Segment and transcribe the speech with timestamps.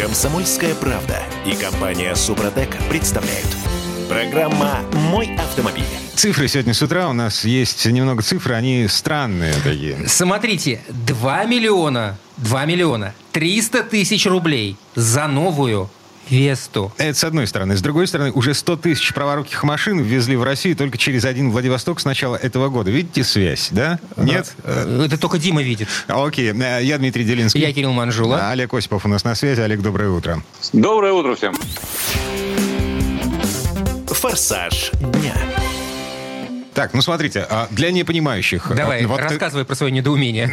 [0.00, 3.46] Комсомольская правда и компания Супротек представляют.
[4.08, 4.78] Программа
[5.10, 5.84] «Мой автомобиль».
[6.14, 10.08] Цифры сегодня с утра у нас есть немного цифр, они странные такие.
[10.08, 15.90] Смотрите, 2 миллиона, 2 миллиона 300 тысяч рублей за новую
[16.30, 16.92] Весту.
[16.96, 17.76] Это с одной стороны.
[17.76, 22.00] С другой стороны, уже 100 тысяч праворуких машин ввезли в Россию только через один Владивосток
[22.00, 22.90] с начала этого года.
[22.90, 23.98] Видите связь, да?
[24.16, 24.54] Нет?
[24.64, 25.88] Это только Дима видит.
[26.06, 26.52] Окей.
[26.52, 27.60] Э, Я Дмитрий Делинский.
[27.60, 28.38] Я Кирилл Манжула.
[28.40, 29.60] А, Олег Осипов у нас на связи.
[29.60, 30.42] Олег, доброе утро.
[30.72, 31.54] Доброе утро всем.
[34.06, 35.34] «Форсаж дня».
[36.74, 38.72] Так, ну смотрите, а, для непонимающих...
[38.74, 40.50] Давай, а, вот, э, рассказывай про свое недоумение.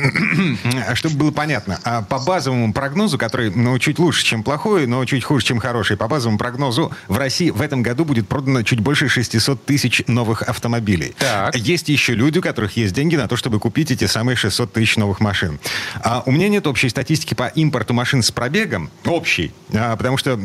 [0.94, 5.24] Чтобы было понятно, а по базовому прогнозу, который, ну, чуть лучше, чем плохой, но чуть
[5.24, 9.10] хуже, чем хороший, по базовому прогнозу в России в этом году будет продано чуть больше
[9.10, 11.16] 600 тысяч новых автомобилей.
[11.20, 11.56] Так.
[11.56, 14.98] Есть еще люди, у которых есть деньги на то, чтобы купить эти самые 600 тысяч
[14.98, 15.60] новых машин.
[16.02, 20.38] А у меня нет общей статистики по импорту машин с пробегом, общей, потому что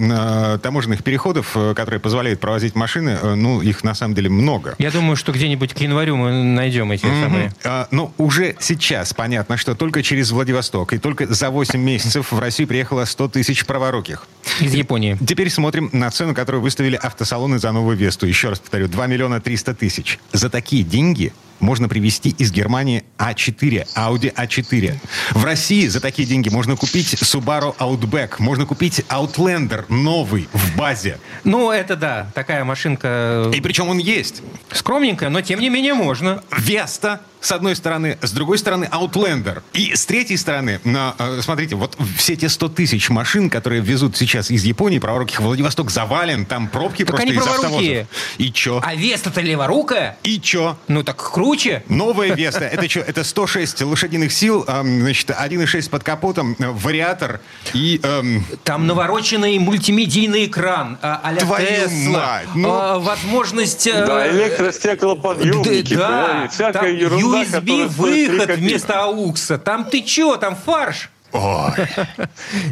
[0.63, 4.75] таможенных переходов, э, которые позволяют провозить машины, э, ну, их на самом деле много.
[4.79, 7.53] Я думаю, что где-нибудь к январю мы найдем эти самые.
[7.65, 12.39] А, ну, уже сейчас понятно, что только через Владивосток и только за 8 месяцев в
[12.39, 14.27] Россию приехало 100 тысяч праворуких.
[14.61, 15.17] Из Японии.
[15.27, 18.27] Теперь смотрим на цену, которую выставили автосалоны за новую Весту.
[18.27, 20.19] Еще раз повторю, 2 миллиона 300 тысяч.
[20.33, 24.97] За такие деньги можно привезти из Германии А4, Audi A4.
[25.31, 31.19] В России за такие деньги можно купить Subaru Outback, можно купить Outlander новый в базе.
[31.45, 34.43] Ну, это да, такая машинка И причем он есть.
[34.73, 36.43] скромненькая, но тем не менее можно.
[36.59, 39.63] Веста, с одной стороны, с другой стороны Outlander.
[39.75, 44.17] И с третьей стороны, на, э, смотрите, вот все те 100 тысяч машин, которые везут
[44.17, 48.01] сейчас из Японии, праворуких Владивосток завален, там пробки Так просто они из праворукие.
[48.03, 48.09] автовозов.
[48.39, 48.81] И чё?
[48.85, 50.17] А Веста-то леворукая?
[50.23, 50.77] И чё?
[50.89, 51.83] Ну так круче.
[51.89, 52.65] Новая Веста.
[52.65, 53.01] Это что?
[53.01, 57.41] Это 106 лошадиных сил, значит, 1,6 под капотом, э, вариатор
[57.75, 58.01] и...
[58.03, 62.71] эм, Там навороченный мультимедийный экран, а, а-ля Твою Тесла, мать, ну.
[62.71, 63.87] а, возможность...
[63.89, 68.61] э, Да, электростеклоподъемники, да, всякая ерунда, USB-выход копейки.
[68.61, 69.59] вместо аукса.
[69.59, 71.11] Там ты чё, там фарш.
[71.33, 71.73] Ой.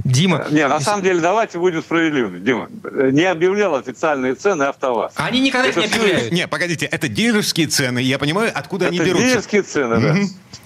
[0.05, 2.39] Дима, Не, на самом деле, давайте будем справедливыми.
[2.41, 2.69] Дима,
[3.11, 5.13] не объявлял официальные цены АвтоВАЗ.
[5.17, 6.33] они никогда их Это не всё объявляют.
[6.33, 8.01] Не, погодите, это дилерские цены.
[8.01, 9.29] Я понимаю, откуда они Это берутся.
[9.29, 10.17] дилерские цены, да.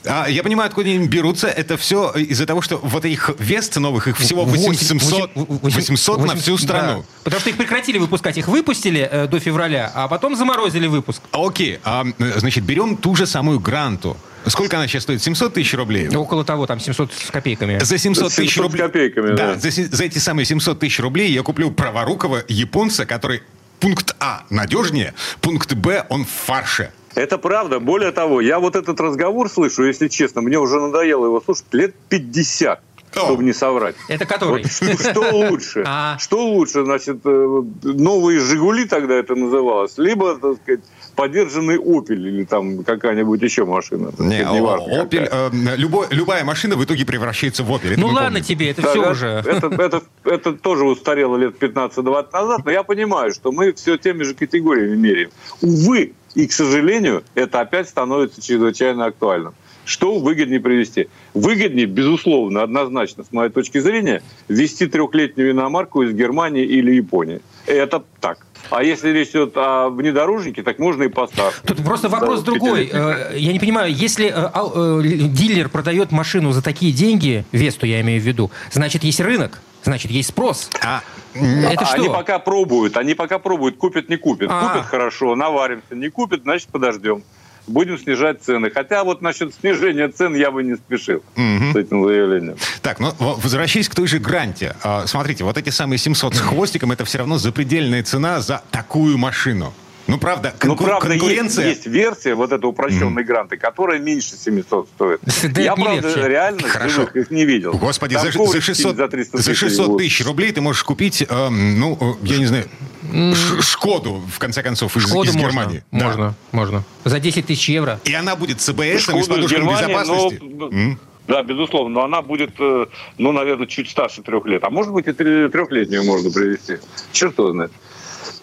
[0.06, 1.48] А, я понимаю, откуда они берутся.
[1.48, 6.58] Это все из-за того, что вот этих Вест новых, их всего 800, 800 на всю
[6.58, 6.98] страну.
[6.98, 7.04] Да.
[7.24, 8.36] Потому что их прекратили выпускать.
[8.36, 11.22] Их выпустили э, до февраля, а потом заморозили выпуск.
[11.32, 14.16] Окей, а, э, значит, берем ту же самую Гранту.
[14.46, 15.22] Сколько она сейчас стоит?
[15.22, 16.08] 700 тысяч рублей?
[16.08, 17.78] Около того, там 700 с копейками.
[17.82, 18.82] За 700 тысяч 700 рублей.
[18.82, 19.54] копейками, да.
[19.56, 23.42] за, се- за эти самые 700 тысяч рублей я куплю праворукого японца, который
[23.80, 26.90] пункт А надежнее, пункт Б он в фарше.
[27.14, 27.78] Это правда.
[27.80, 31.94] Более того, я вот этот разговор слышу, если честно, мне уже надоело его слушать лет
[32.08, 32.80] 50,
[33.14, 33.20] О.
[33.20, 33.94] чтобы не соврать.
[34.08, 34.62] Это который?
[34.64, 35.84] Вот что, что лучше?
[35.86, 36.18] А.
[36.18, 40.80] Что лучше, значит, э, новые «Жигули» тогда это называлось, либо, так сказать,
[41.14, 44.12] подержанный «Опель» или там какая-нибудь еще машина.
[44.18, 45.02] Не, сказать, неважно какая.
[45.02, 47.92] Опель, э, любой- любая машина в итоге превращается в Опель.
[47.92, 48.48] это Ну ладно помните.
[48.54, 49.26] тебе, это Да, все да, уже.
[49.26, 54.22] Это, это, это тоже устарело лет 15-20 назад, но я понимаю, что мы все теми
[54.22, 55.30] же категориями меряем.
[55.60, 59.54] Увы, и, к сожалению, это опять становится чрезвычайно актуальным.
[59.84, 61.08] Что выгоднее привести?
[61.34, 67.40] Выгоднее, безусловно, однозначно, с моей точки зрения, ввести трехлетнюю иномарку из Германии или Японии.
[67.66, 68.46] Это так.
[68.70, 71.60] А если речь идет о внедорожнике, так можно и постарше.
[71.66, 72.90] Тут просто вопрос Да, другой.
[72.92, 78.00] Э, Я не понимаю, если э, э, дилер продает машину за такие деньги, Весту я
[78.00, 80.70] имею в виду, значит, есть рынок, значит, есть спрос.
[80.82, 81.02] А,
[81.34, 82.12] Это Они что?
[82.12, 84.48] пока пробуют, они пока пробуют, купят, не купят.
[84.50, 84.68] А.
[84.68, 87.22] Купят хорошо, наваримся, не купят, значит подождем.
[87.66, 88.70] Будем снижать цены.
[88.70, 92.56] Хотя вот насчет снижения цен я бы не спешил с этим заявлением.
[92.82, 94.76] Так, ну, возвращаясь к той же гранте.
[94.82, 99.16] А, Смотрите, вот эти самые 700 с хвостиком, это все равно запредельная цена за такую
[99.18, 99.72] машину.
[100.06, 101.68] Ну, правда, Но конку- правда, есть, конкуренция...
[101.68, 105.20] есть версия вот этой упрощенной гранты, которая меньше 700 стоит.
[105.50, 106.28] Да я, правда, легче.
[106.28, 107.04] реально Хорошо.
[107.14, 107.72] их не видел.
[107.72, 109.98] Господи, Там за, за коврики 600, за 300 за 600 вот.
[109.98, 112.66] тысяч рублей ты можешь купить, эм, ну, э, я не знаю,
[113.12, 115.84] Ш- Шкоду, в конце концов, из, Шкоду из можно, Германии.
[115.92, 116.04] Да.
[116.06, 116.82] можно, можно.
[117.04, 118.00] За 10 тысяч евро.
[118.04, 120.42] И она будет с АБС, и с подушками Германии, безопасности.
[120.42, 120.98] но- М?
[121.26, 122.86] Да, безусловно, но она будет, э,
[123.18, 124.62] ну, наверное, чуть старше трех лет.
[124.64, 126.76] А может быть, и трехлетнюю можно привести.
[127.12, 127.72] Черт его знает.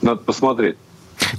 [0.02, 0.78] Надо посмотреть.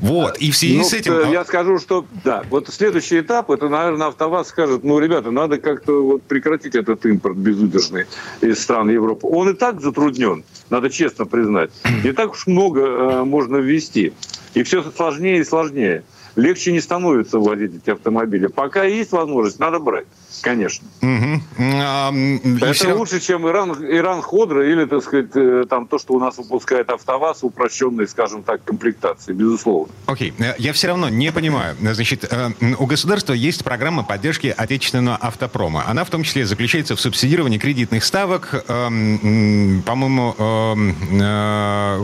[0.01, 1.13] Вот, и в связи Ну, с этим...
[1.13, 5.31] э, а, Я скажу, что да, вот следующий этап, это, наверное, АвтоВАЗ скажет, ну, ребята,
[5.31, 8.07] надо как-то вот прекратить этот импорт безудержный
[8.41, 9.27] из стран Европы.
[9.27, 11.71] Он и так затруднен, надо честно признать.
[12.05, 14.13] Не так уж много э, можно ввести.
[14.55, 16.05] И все сложнее и сложнее.
[16.37, 18.47] Легче не становится вводить эти автомобили.
[18.47, 20.07] Пока есть возможность, надо брать.
[20.41, 20.87] Конечно.
[21.03, 21.41] Угу.
[21.59, 22.13] А,
[22.57, 22.95] Это все...
[22.95, 26.91] лучше, чем Иран, Иран Ходра или, так сказать, э, там то, что у нас выпускает
[26.91, 29.93] АвтоВАЗ, упрощенной, скажем так, комплектации, безусловно.
[30.07, 30.53] Окей, okay.
[30.53, 31.77] Э, я все равно не понимаю.
[31.81, 35.85] Значит, э, у государства есть программа поддержки отечественного автопрома.
[35.87, 40.35] Она в том числе заключается в субсидировании кредитных ставок, по-моему,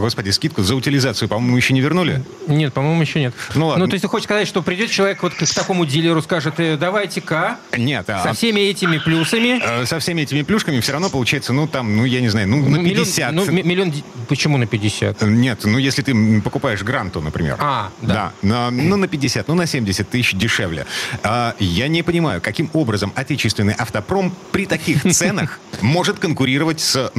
[0.01, 2.23] господи, скидку за утилизацию, по-моему, еще не вернули?
[2.47, 3.35] Нет, по-моему, еще нет.
[3.55, 3.85] Ну, ладно.
[3.85, 7.59] Ну, то есть ты хочешь сказать, что придет человек вот к такому дилеру, скажет, давайте-ка.
[7.77, 9.61] Нет, со всеми этими плюсами.
[9.63, 12.69] Э, со всеми этими плюшками все равно получается, ну, там, ну, я не знаю, ну,
[12.69, 13.33] на 50.
[13.33, 13.95] Миллион, ну, миллион,
[14.29, 15.23] почему на 50?
[15.23, 17.57] Нет, ну, если ты покупаешь гранту, например.
[17.59, 18.33] А, да.
[18.43, 20.87] да ну, на 50, ну, на 70 тысяч дешевле.
[21.23, 27.13] А, я не понимаю, каким образом отечественный автопром при таких ценах может конкурировать с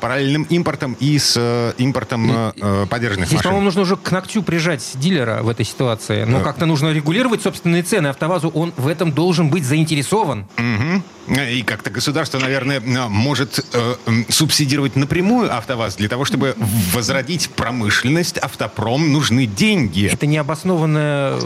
[0.00, 3.50] параллельным импортом и с э, импортом э, поддержанных Здесь, машин.
[3.50, 6.24] по-моему, нужно уже к ногтю прижать дилера в этой ситуации.
[6.24, 8.08] Но как-то нужно регулировать собственные цены.
[8.08, 10.33] АвтоВАЗу он в этом должен быть заинтересован.
[10.42, 11.34] Угу.
[11.40, 13.94] И как-то государство, наверное, может э,
[14.28, 16.54] субсидировать напрямую АвтоВАЗ для того, чтобы
[16.92, 20.10] возродить промышленность, автопром нужны деньги.
[20.12, 21.38] Это необоснованное,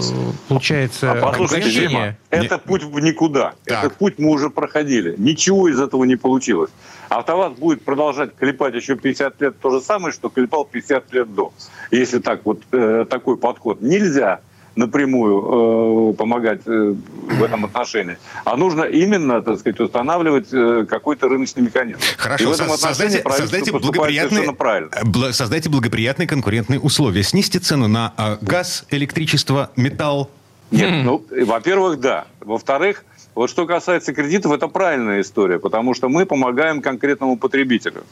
[0.49, 2.61] получается, а послушайте, Дима, это Не...
[2.61, 3.55] путь в никуда.
[3.64, 3.85] Так.
[3.85, 5.14] Этот путь мы уже проходили.
[5.17, 6.70] Ничего из этого не получилось.
[7.08, 11.52] АвтоВАЗ будет продолжать клепать еще 50 лет то же самое, что клепал 50 лет до.
[11.91, 13.81] Если так вот э, такой подход.
[13.81, 14.41] Нельзя
[14.78, 16.94] напрямую э, помогать э,
[17.38, 21.98] в этом отношении, а нужно именно, так сказать, устанавливать э, какой-то рыночный механизм.
[22.16, 27.22] Хорошо, И в этом создайте, создайте, благоприятные, бл- создайте благоприятные конкурентные условия.
[27.22, 30.30] Снизьте цену на э, газ, электричество, металл.
[30.70, 32.26] Нет, ну, во-первых, да.
[32.40, 33.04] Во-вторых,
[33.34, 38.04] вот что касается кредитов, это правильная история, потому что мы помогаем конкретному потребителю.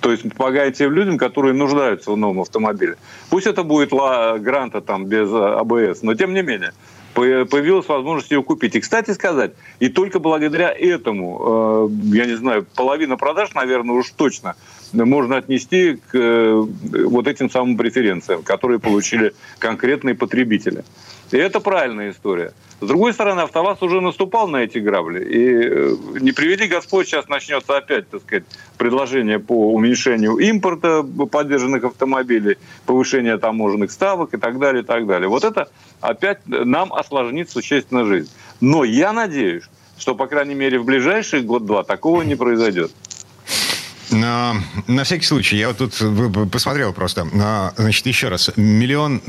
[0.00, 2.96] То есть помогая тем людям, которые нуждаются в новом автомобиле.
[3.30, 6.72] Пусть это будет ла гранта там без а, АБС, но тем не менее
[7.14, 8.74] появилась возможность ее купить.
[8.74, 14.10] И, кстати сказать, и только благодаря этому, э, я не знаю, половина продаж, наверное, уж
[14.10, 14.56] точно
[14.92, 16.52] можно отнести к э,
[17.06, 20.84] вот этим самым преференциям, которые получили конкретные потребители.
[21.30, 22.52] И это правильная история.
[22.84, 25.24] С другой стороны, АвтоВАЗ уже наступал на эти грабли.
[25.24, 28.44] И э, не приведи Господь, сейчас начнется опять, так сказать,
[28.76, 35.28] предложение по уменьшению импорта поддержанных автомобилей, повышение таможенных ставок и так далее, и так далее.
[35.28, 35.70] Вот это
[36.02, 38.30] опять нам осложнит существенно жизнь.
[38.60, 39.64] Но я надеюсь,
[39.96, 42.92] что, по крайней мере, в ближайший год-два такого не произойдет.
[44.10, 44.56] На,
[44.86, 47.26] на всякий случай, я вот тут посмотрел просто.
[47.76, 48.50] Значит, еще раз.
[48.56, 49.20] Миллион,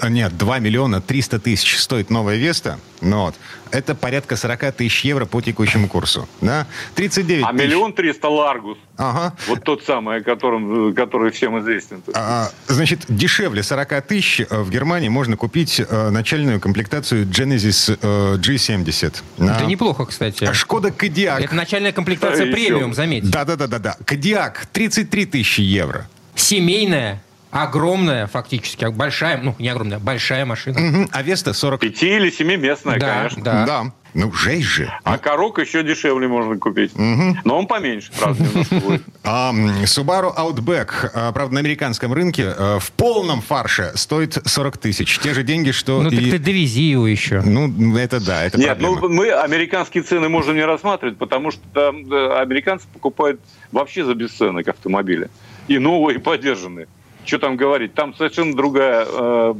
[0.00, 2.78] а, нет, 2 миллиона 300 тысяч стоит новая Веста.
[3.00, 3.34] Ну, вот.
[3.70, 6.28] Это порядка 40 тысяч евро по текущему курсу.
[6.40, 6.66] Да?
[6.94, 8.78] 39 а миллион триста Ларгус.
[8.96, 9.34] Ага.
[9.46, 12.02] Вот тот самый, о котором, который всем известен.
[12.14, 18.36] А, значит, дешевле 40 тысяч э, в Германии можно купить э, начальную комплектацию Genesis э,
[18.36, 19.22] G70.
[19.38, 20.44] Это а, неплохо, кстати.
[20.44, 21.42] А Шкода Кодиак.
[21.42, 23.28] Это начальная комплектация премиум, заметьте.
[23.28, 23.96] Да-да-да-да.
[24.04, 26.08] Кодиак 33 тысячи евро.
[26.34, 27.22] Семейная
[27.62, 30.80] огромная, фактически, большая, ну, не огромная, большая машина.
[30.80, 31.08] Угу.
[31.12, 31.80] А Веста 40...
[31.80, 33.42] Пяти- или семиместная, да, конечно.
[33.42, 33.92] Да, да.
[34.14, 34.90] Ну, жесть же.
[35.04, 36.94] А корок еще дешевле можно купить.
[36.94, 37.38] Угу.
[37.44, 39.02] Но он поменьше, правда, будет.
[39.24, 39.52] А,
[39.84, 45.18] Subaru Outback, а, правда, на американском рынке а, в полном фарше стоит 40 тысяч.
[45.18, 46.16] Те же деньги, что Ну, и...
[46.16, 47.42] так ты довези его еще.
[47.42, 49.00] Ну, это да, это Нет, проблема.
[49.02, 51.96] ну, мы американские цены можем не рассматривать, потому что там
[52.40, 55.28] американцы покупают вообще за бесценок автомобили.
[55.68, 56.86] И новые, и поддержанные
[57.26, 59.54] что там говорить, там совершенно другая э,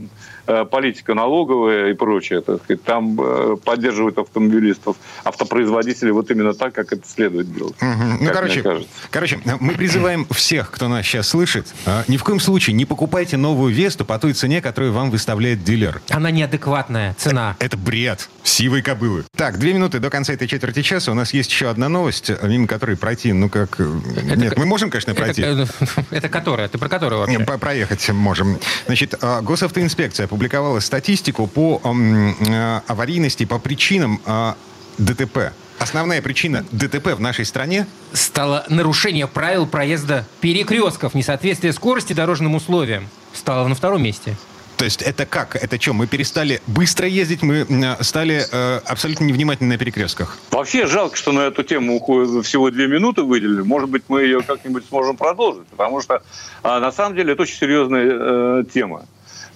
[0.46, 2.40] э, политика налоговая и прочее.
[2.40, 2.82] Так сказать.
[2.84, 7.76] Там э, поддерживают автомобилистов, автопроизводителей вот именно так, как это следует делать.
[7.80, 8.24] Угу.
[8.24, 12.74] Ну, короче, короче, мы призываем всех, кто нас сейчас слышит, э, ни в коем случае
[12.74, 16.00] не покупайте новую Весту по той цене, которую вам выставляет дилер.
[16.10, 17.56] Она неадекватная цена.
[17.58, 18.28] Это бред.
[18.42, 19.24] Сивой кобылы.
[19.36, 21.10] Так, две минуты до конца этой четверти часа.
[21.10, 23.80] У нас есть еще одна новость, мимо которой пройти, ну как...
[23.80, 25.42] Это, Нет, мы можем, конечно, пройти.
[25.42, 25.66] Это,
[26.10, 26.68] это которая?
[26.68, 27.38] Ты про которую вообще?
[27.58, 28.58] Проехать можем.
[28.86, 34.56] Значит, а, госавтоинспекция опубликовала статистику по а, аварийности, по причинам а,
[34.98, 35.52] ДТП.
[35.78, 43.08] Основная причина ДТП в нашей стране стало нарушение правил проезда перекрестков, несоответствие скорости дорожным условиям.
[43.34, 44.36] Стало на втором месте.
[44.76, 45.56] То есть это как?
[45.56, 47.66] Это что, мы перестали быстро ездить, мы
[48.00, 50.38] стали э, абсолютно невнимательны на перекрестках?
[50.50, 51.98] Вообще жалко, что на эту тему
[52.42, 53.62] всего две минуты выделили.
[53.62, 56.20] Может быть, мы ее как-нибудь сможем продолжить, потому что э,
[56.62, 59.06] на самом деле это очень серьезная э, тема.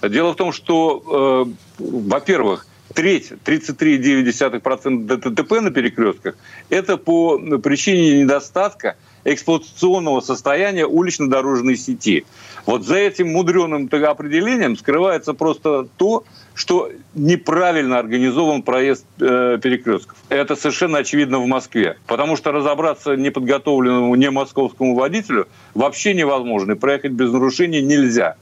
[0.01, 6.35] Дело в том, что, э, во-первых, треть, 33,9% ДТП на перекрестках,
[6.69, 12.25] это по причине недостатка эксплуатационного состояния улично-дорожной сети.
[12.65, 20.17] Вот за этим мудреным определением скрывается просто то, что неправильно организован проезд э, перекрестков.
[20.29, 21.97] Это совершенно очевидно в Москве.
[22.07, 26.73] Потому что разобраться неподготовленному не московскому водителю вообще невозможно.
[26.73, 28.35] И проехать без нарушений нельзя.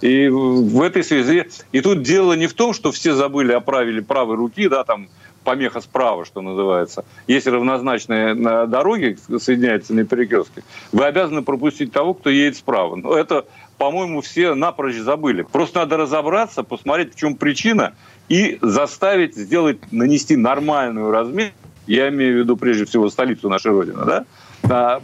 [0.00, 1.48] И в этой связи...
[1.72, 5.08] И тут дело не в том, что все забыли о правиле правой руки, да, там
[5.50, 7.04] помеха справа, что называется.
[7.26, 12.94] Если равнозначные на дороге соединяются на перекрестке, вы обязаны пропустить того, кто едет справа.
[12.94, 15.42] Но это, по-моему, все напрочь забыли.
[15.42, 17.94] Просто надо разобраться, посмотреть, в чем причина,
[18.28, 21.56] и заставить сделать, нанести нормальную разметку,
[21.88, 24.24] я имею в виду прежде всего столицу нашей Родины, да,
[24.62, 25.02] а,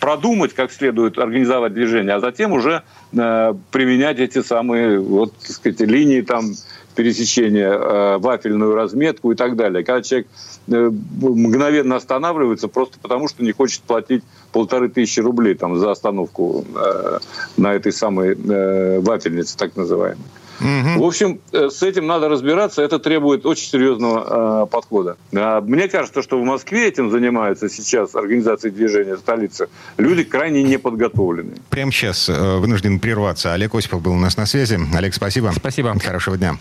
[0.00, 2.82] продумать, как следует организовать движение, а затем уже
[3.12, 6.54] э, применять эти самые вот, так сказать, линии там
[6.98, 9.84] пересечения, э, вафельную разметку и так далее.
[9.84, 10.26] Когда человек
[10.66, 10.90] э,
[11.20, 17.18] мгновенно останавливается просто потому, что не хочет платить полторы тысячи рублей там, за остановку э,
[17.56, 20.24] на этой самой вафельнице, так называемой.
[20.60, 21.02] Угу.
[21.02, 22.82] В общем, э, с этим надо разбираться.
[22.82, 25.16] Это требует очень серьезного э, подхода.
[25.34, 31.58] А мне кажется, что в Москве этим занимаются сейчас организации движения столицы люди крайне неподготовленные.
[31.70, 33.52] Прямо сейчас э, вынужден прерваться.
[33.52, 34.78] Олег Осипов был у нас на связи.
[34.94, 35.52] Олег, спасибо.
[35.54, 35.94] Спасибо.
[35.98, 36.56] Хорошего дня.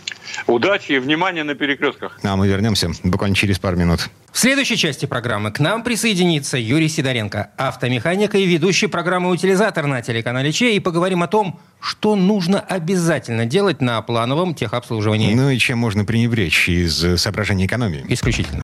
[0.46, 2.20] Удачи и внимания на перекрестках.
[2.24, 4.10] А мы вернемся буквально через пару минут.
[4.32, 10.04] В следующей части программы к нам присоединится Юрий Сидоренко, автомеханик и ведущий программы «Утилизатор» на
[10.04, 15.34] телеканале Че, и поговорим о том, что нужно обязательно делать на плановом техобслуживании.
[15.34, 18.03] Ну и чем можно пренебречь из соображений экономии?
[18.10, 18.62] Исключительно.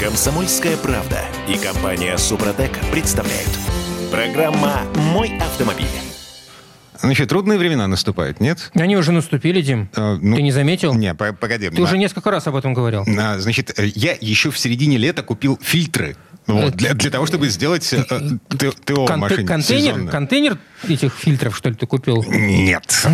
[0.00, 3.50] Комсомольская правда и компания «Супротек» представляют.
[4.10, 4.80] Программа
[5.12, 5.86] «Мой автомобиль».
[6.98, 8.70] Значит, трудные времена наступают, нет?
[8.74, 9.90] Они уже наступили, Дим.
[9.94, 10.94] А, ну, Ты не заметил?
[10.94, 11.68] Не, погоди.
[11.68, 13.04] Ты а, уже несколько раз об этом говорил.
[13.18, 16.16] А, значит, э, я еще в середине лета купил фильтры.
[16.46, 21.56] Вот, для, для того, чтобы сделать э, э ТО Кон- машине контейнер, контейнер этих фильтров,
[21.56, 22.24] что ли, ты купил?
[22.28, 23.06] Нет.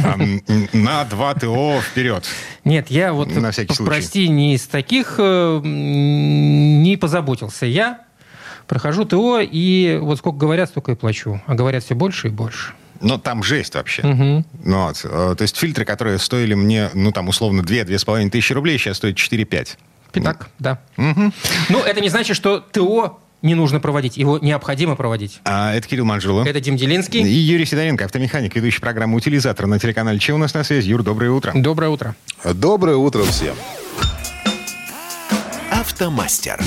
[0.72, 2.24] На два ТО вперед.
[2.64, 3.90] Нет, я вот, На всякий случай.
[3.90, 7.64] прости, не из таких э, не позаботился.
[7.64, 8.00] Я
[8.66, 11.40] прохожу ТО, и вот сколько говорят, столько и плачу.
[11.46, 12.74] А говорят все больше и больше.
[13.00, 14.02] Но там жесть вообще.
[14.02, 14.44] Угу.
[14.64, 15.00] Вот.
[15.04, 19.16] Э, то есть фильтры, которые стоили мне, ну, там, условно, 2-2,5 тысячи рублей, сейчас стоят
[19.16, 19.76] 4-5.
[20.12, 20.80] Так, да.
[20.96, 21.32] Угу.
[21.70, 25.40] Ну, это не значит, что ТО не нужно проводить, его необходимо проводить.
[25.44, 26.46] А это Кирилл Манжулов.
[26.46, 27.22] Это Дим Делинский.
[27.22, 30.88] И Юрий Сидоренко, автомеханик, ведущий программы «Утилизатор» на телеканале «Че у нас на связи».
[30.88, 31.52] Юр, доброе утро.
[31.54, 32.14] Доброе утро.
[32.44, 33.54] Доброе утро всем.
[35.70, 36.62] Автомастер.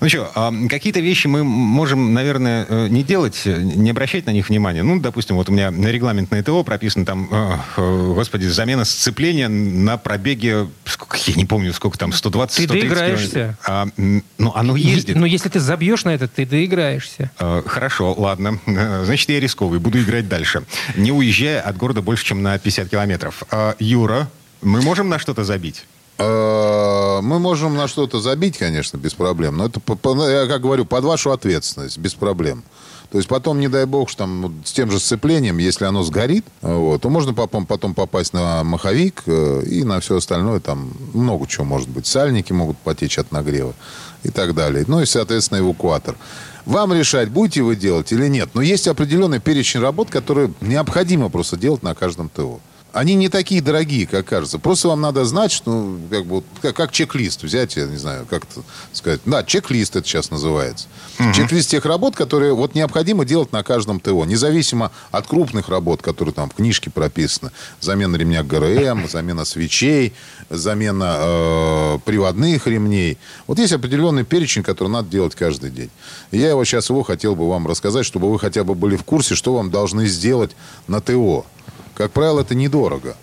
[0.00, 4.48] Ну что, а какие-то вещи мы можем, наверное, э, не делать, не обращать на них
[4.48, 4.82] внимания.
[4.82, 9.48] Ну, допустим, вот у меня на регламентное ТО прописано там, э, э, господи, замена сцепления
[9.48, 13.58] на пробеге, сколько, я не помню, сколько там, 120 Ты доиграешься.
[13.66, 15.16] А, ну, оно ездит.
[15.16, 17.30] Ну, если ты забьешь на это, ты доиграешься.
[17.38, 18.58] Хорошо, ладно.
[18.66, 20.64] Значит, я рисковый, буду играть дальше.
[20.96, 23.42] Не уезжая от города больше, чем на 50 километров.
[23.78, 24.28] Юра,
[24.62, 25.84] мы можем на что-то забить?
[26.18, 29.56] Э, мы можем на что-то забить, конечно, без проблем.
[29.56, 29.80] Но это,
[30.28, 32.62] я как говорю, под вашу ответственность, без проблем.
[33.10, 37.02] То есть потом, не дай бог, там с тем же сцеплением, если оно сгорит, вот,
[37.02, 40.60] то можно потом, потом попасть на маховик э, и на все остальное.
[40.60, 42.06] Там много чего может быть.
[42.06, 43.74] Сальники могут потечь от нагрева
[44.24, 44.84] и так далее.
[44.88, 46.16] Ну и, соответственно, эвакуатор.
[46.66, 48.50] Вам решать, будете вы делать или нет.
[48.54, 52.60] Но есть определенный перечень работ, которые необходимо просто делать на каждом ТО
[52.94, 54.58] они не такие дорогие, как кажется.
[54.60, 58.24] Просто вам надо знать, что, ну, как бы, как, как чек-лист взять, я не знаю,
[58.30, 59.20] как это сказать.
[59.26, 60.86] Да, чек-лист это сейчас называется.
[61.18, 61.32] Угу.
[61.32, 66.32] Чек-лист тех работ, которые вот необходимо делать на каждом ТО, независимо от крупных работ, которые
[66.32, 67.50] там в книжке прописаны.
[67.80, 70.12] Замена ремня ГРМ, замена свечей,
[70.48, 73.18] замена э, приводных ремней.
[73.48, 75.90] Вот есть определенный перечень, который надо делать каждый день.
[76.30, 79.02] И я его сейчас его хотел бы вам рассказать, чтобы вы хотя бы были в
[79.02, 80.52] курсе, что вам должны сделать
[80.86, 81.44] на ТО.
[81.94, 83.16] Как правило, это недорого.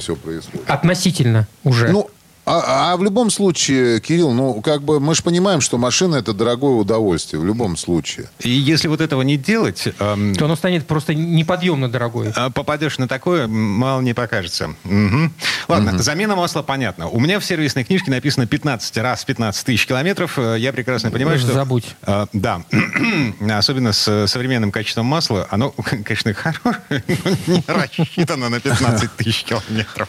[0.00, 0.68] Все происходит.
[0.70, 1.88] Относительно уже.
[1.88, 2.08] Ну,
[2.46, 6.34] а, а в любом случае, Кирилл, ну, как бы мы же понимаем, что машина это
[6.34, 8.28] дорогое удовольствие в любом случае.
[8.40, 9.88] И если вот этого не делать...
[9.98, 12.32] Эм, то оно станет просто неподъемно дорогое.
[12.36, 14.74] А попадешь на такое, мало не покажется.
[14.84, 15.30] Угу.
[15.68, 16.02] Ладно, угу.
[16.02, 17.08] замена масла понятно.
[17.08, 20.38] У меня в сервисной книжке написано 15 раз 15 тысяч километров.
[20.38, 21.52] Э, я прекрасно понимаю, что...
[21.52, 21.96] Забудь.
[22.02, 22.62] Э, да.
[23.50, 25.48] Особенно с современным качеством масла.
[25.50, 25.70] Оно,
[26.04, 27.04] конечно, хорошее,
[27.46, 30.08] но не рассчитано на 15 тысяч километров.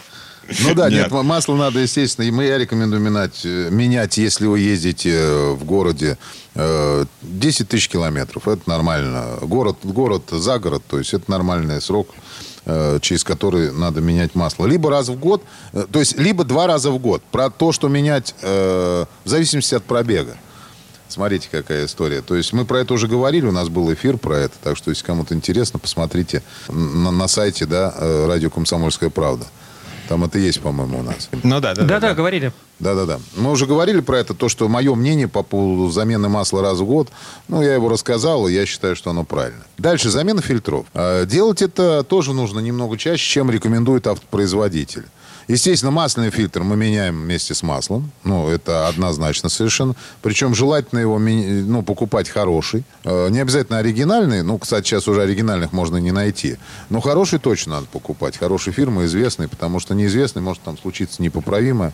[0.64, 4.46] Ну да, нет, нет масло надо, естественно, и мы, я рекомендую менять, э, менять, если
[4.46, 6.18] вы ездите э, в городе
[6.54, 8.48] 10 э, тысяч километров.
[8.48, 9.38] Это нормально.
[9.42, 12.10] Город, город за город, то есть это нормальный срок
[13.02, 14.66] через который надо менять масло.
[14.66, 15.44] Либо раз в год,
[15.92, 17.22] то есть либо два раза в год.
[17.32, 20.36] Про то, что менять в зависимости от пробега.
[21.08, 22.24] Смотрите, какая история.
[22.24, 24.56] То есть мы про это уже говорили, у нас был эфир про это.
[24.64, 27.94] Так что, если кому-то интересно, посмотрите на, на сайте да,
[28.26, 29.46] радио «Комсомольская правда».
[30.08, 31.30] Там это есть, по-моему, у нас.
[31.44, 31.84] Ну да, да.
[31.84, 32.52] Да-да, говорили.
[32.80, 33.20] Да-да-да.
[33.36, 36.86] Мы уже говорили про это, то, что мое мнение по поводу замены масла раз в
[36.86, 37.10] год,
[37.48, 39.64] ну, я его рассказал, и я считаю, что оно правильно.
[39.78, 40.86] Дальше, замена фильтров.
[40.94, 45.06] А, делать это тоже нужно немного чаще, чем рекомендует автопроизводитель.
[45.48, 48.12] Естественно, масляный фильтр мы меняем вместе с маслом.
[48.24, 49.96] Ну, это однозначно совершенно.
[50.22, 52.84] Причем желательно его ну, покупать хороший.
[53.04, 54.42] Э, не обязательно оригинальный.
[54.42, 56.58] Ну, кстати, сейчас уже оригинальных можно не найти.
[56.90, 58.38] Но хороший точно надо покупать.
[58.38, 61.94] Хорошей фирмы, известный, потому что неизвестный может там случиться непоправимое.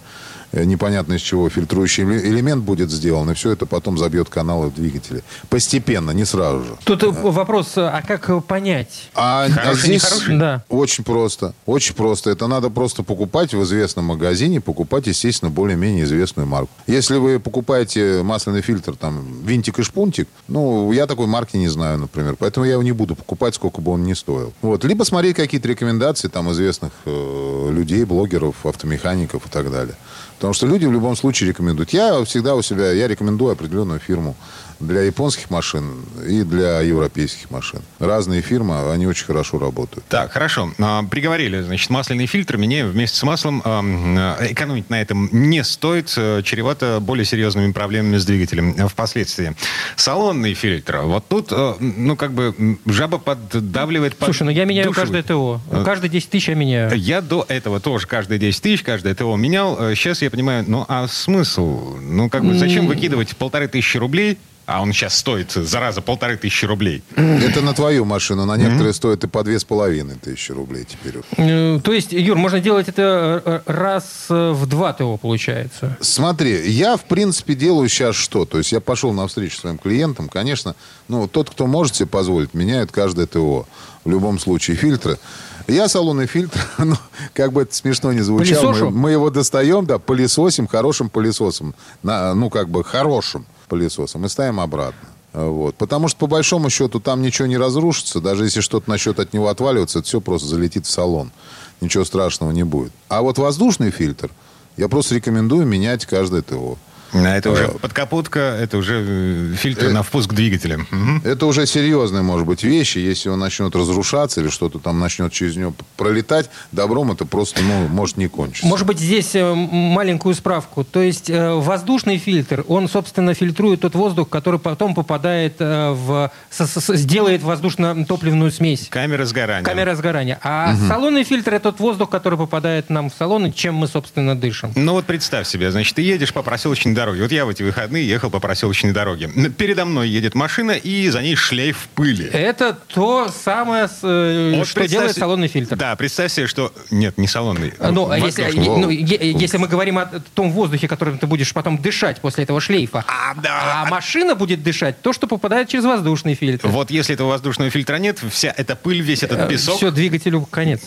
[0.52, 4.74] Э, непонятно из чего фильтрующий элемент будет сделан, и все это потом забьет каналы в
[4.76, 5.24] двигателе.
[5.50, 6.78] Постепенно, не сразу же.
[6.84, 9.10] Тут э, вопрос, а как понять?
[9.16, 10.64] А, а здесь Да.
[10.70, 11.54] очень просто.
[11.66, 12.30] Очень просто.
[12.32, 16.72] Это надо просто покупать в известном магазине, покупать, естественно, более-менее известную марку.
[16.88, 21.98] Если вы покупаете масляный фильтр, там, винтик и шпунтик, ну, я такой марки не знаю,
[22.00, 24.54] например, поэтому я его не буду покупать, сколько бы он ни стоил.
[24.62, 24.84] Вот.
[24.84, 29.96] Либо смотреть какие-то рекомендации там известных э, людей, блогеров, автомехаников и так далее.
[30.42, 31.94] Потому что люди в любом случае рекомендуют.
[31.94, 34.36] Я всегда у себя, я рекомендую определенную фирму
[34.82, 37.82] для японских машин и для европейских машин.
[38.00, 40.06] Разные фирмы, они очень хорошо работают.
[40.08, 40.72] Так, хорошо.
[40.80, 43.62] А, приговорили, значит, масляный фильтр меняем вместе с маслом.
[43.64, 46.14] А, экономить на этом не стоит.
[46.18, 49.56] Э, чревато более серьезными проблемами с двигателем впоследствии.
[49.96, 51.00] Салонный фильтр.
[51.04, 55.00] Вот тут, э, ну, как бы, жаба поддавливает под Слушай, ну я меняю душу.
[55.00, 55.62] каждое ТО.
[55.70, 56.96] Э, Каждые 10 тысяч я меняю.
[56.96, 59.78] Я до этого тоже каждые 10 тысяч, каждое ТО менял.
[59.96, 61.96] Сейчас я понимаю, ну, а смысл?
[62.02, 66.66] Ну, как бы, зачем выкидывать полторы тысячи рублей а он сейчас стоит, зараза, полторы тысячи
[66.66, 67.04] рублей.
[67.16, 68.46] Это на твою машину.
[68.46, 71.22] На некоторые стоят и по две с половиной тысячи рублей теперь.
[71.38, 75.98] Э, То есть, Юр, можно делать это э, раз э, в два ТО, получается?
[76.00, 78.46] Смотри, я, в принципе, делаю сейчас что?
[78.46, 80.30] То есть я пошел на встречу своим клиентам.
[80.30, 80.76] Конечно,
[81.08, 83.68] ну, тот, кто может себе позволить, меняет каждое ТО.
[84.04, 85.20] В любом случае, фильтры.
[85.68, 86.96] Я салонный фильтр, ну,
[87.34, 91.76] как бы это смешно не звучало, мы, мы его достаем, да, пылесосим, хорошим пылесосом.
[92.04, 95.08] На, ну, как бы хорошим пылесосом и ставим обратно.
[95.32, 95.76] Вот.
[95.76, 98.20] Потому что, по большому счету, там ничего не разрушится.
[98.20, 101.32] Даже если что-то насчет от него отваливаться, это все просто залетит в салон.
[101.80, 102.92] Ничего страшного не будет.
[103.08, 104.30] А вот воздушный фильтр
[104.76, 106.78] я просто рекомендую менять каждое ТО.
[107.14, 110.80] А это уже Э, подкапотка, это уже э, фильтр на впуск двигателя.
[110.90, 111.22] Мгм.
[111.24, 112.98] Это уже серьезные, может быть, вещи.
[112.98, 117.88] Если он начнет разрушаться или что-то там начнет через него пролетать, добром это просто, ну,
[117.88, 118.68] может не кончиться.
[118.68, 120.84] Может быть, здесь э, маленькую справку.
[120.84, 126.32] То есть э, воздушный фильтр, он, собственно, фильтрует тот воздух, который потом попадает э, в...
[126.50, 128.88] сделает воздушно-топливную смесь.
[128.90, 129.64] Камера сгорания.
[129.64, 130.40] Камера сгорания.
[130.44, 134.36] А салонный фильтр это тот воздух, который попадает нам в салон, и чем мы, собственно,
[134.36, 134.72] дышим.
[134.76, 137.24] Ну вот представь себе, значит, ты едешь по проселочной дороге.
[137.24, 139.30] Вот я в эти выходные ехал по проселочной дороге.
[139.58, 142.28] Передо мной едет машина, и за ней шлейф пыли.
[142.28, 145.76] Это то самое, э, Вот что делает салонный фильтр.
[145.76, 146.72] Да, представь себе, что...
[146.92, 147.74] Нет, не салонный.
[147.80, 152.20] Ну, а если, ну, если мы говорим о том воздухе, которым ты будешь потом дышать
[152.22, 153.84] после этого шлейфа, А, да.
[153.84, 156.68] а машина будет дышать то, что попадает через воздушный фильтр.
[156.68, 159.78] Вот если этого воздушного фильтра нет, вся эта пыль, весь этот песок...
[159.78, 160.82] Все, двигателю конец.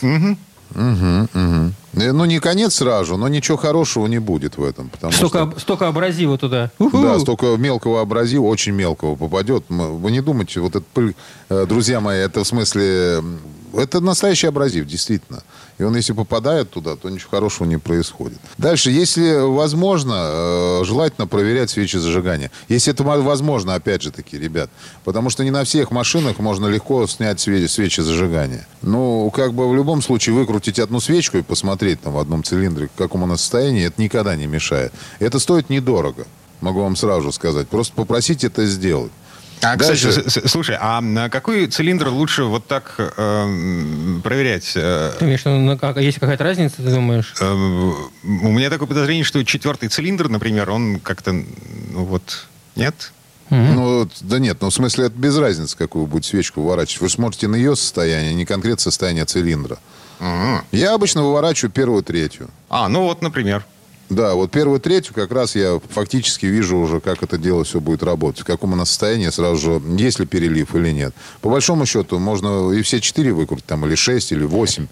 [0.75, 1.71] Э,
[2.13, 4.89] Ну, не конец сразу, но ничего хорошего не будет в этом.
[4.89, 5.43] Потому Столько, что...
[5.43, 6.71] об- столько абразива туда.
[6.79, 7.01] Уху.
[7.03, 9.65] Да, столько мелкого абразива, очень мелкого попадет.
[9.69, 11.15] Вы не думайте, вот эта пыль,
[11.51, 13.23] э, друзья мои, это в смысле...
[13.77, 15.43] Это настоящий абразив, действительно.
[15.79, 18.39] И он, если попадает туда, то ничего хорошего не происходит.
[18.59, 22.53] Дальше, если возможно, э, желательно проверять свечи зажигания.
[22.69, 24.71] Если это мо- возможно, опять же таки, ребят.
[25.05, 28.67] Потому что не на всех машинах можно легко снять све- свечи зажигания.
[28.83, 32.89] Ну, как бы в любом случае выкрутить одну свечку и посмотреть там в одном цилиндре,
[32.95, 34.93] в каком она состоянии, это никогда не мешает.
[35.19, 36.27] Это стоит недорого.
[36.61, 37.67] Могу вам сразу сказать.
[37.69, 39.11] Просто попросите это сделать.
[39.65, 40.09] А, Дальше.
[40.13, 44.73] кстати, слушай, а на какой цилиндр лучше вот так э, м, проверять?
[44.77, 47.35] Э, Ты имеешь в виду, ну, как- есть какая-то разница, ты думаешь?
[47.41, 52.47] э, у меня такое подозрение, что четвертый цилиндр, например, он как-то, ну вот,
[52.77, 53.13] нет?
[53.51, 57.03] Ну, вот, да нет, ну, в смысле, это без разницы, какую будет свечку выворачивать.
[57.03, 59.79] Вы смотрите на ее состояние, а не конкретно состояние цилиндра.
[60.73, 62.49] Я обычно выворачиваю первую, третью.
[62.69, 63.65] А, ну вот, например.
[64.11, 68.03] Да, вот первую, третью как раз я фактически вижу уже, как это дело все будет
[68.03, 68.43] работать.
[68.43, 71.15] В каком оно состоянии, сразу же, есть ли перелив или нет.
[71.41, 74.87] По большому счету, можно и все четыре выкрутить, там, или шесть, или восемь.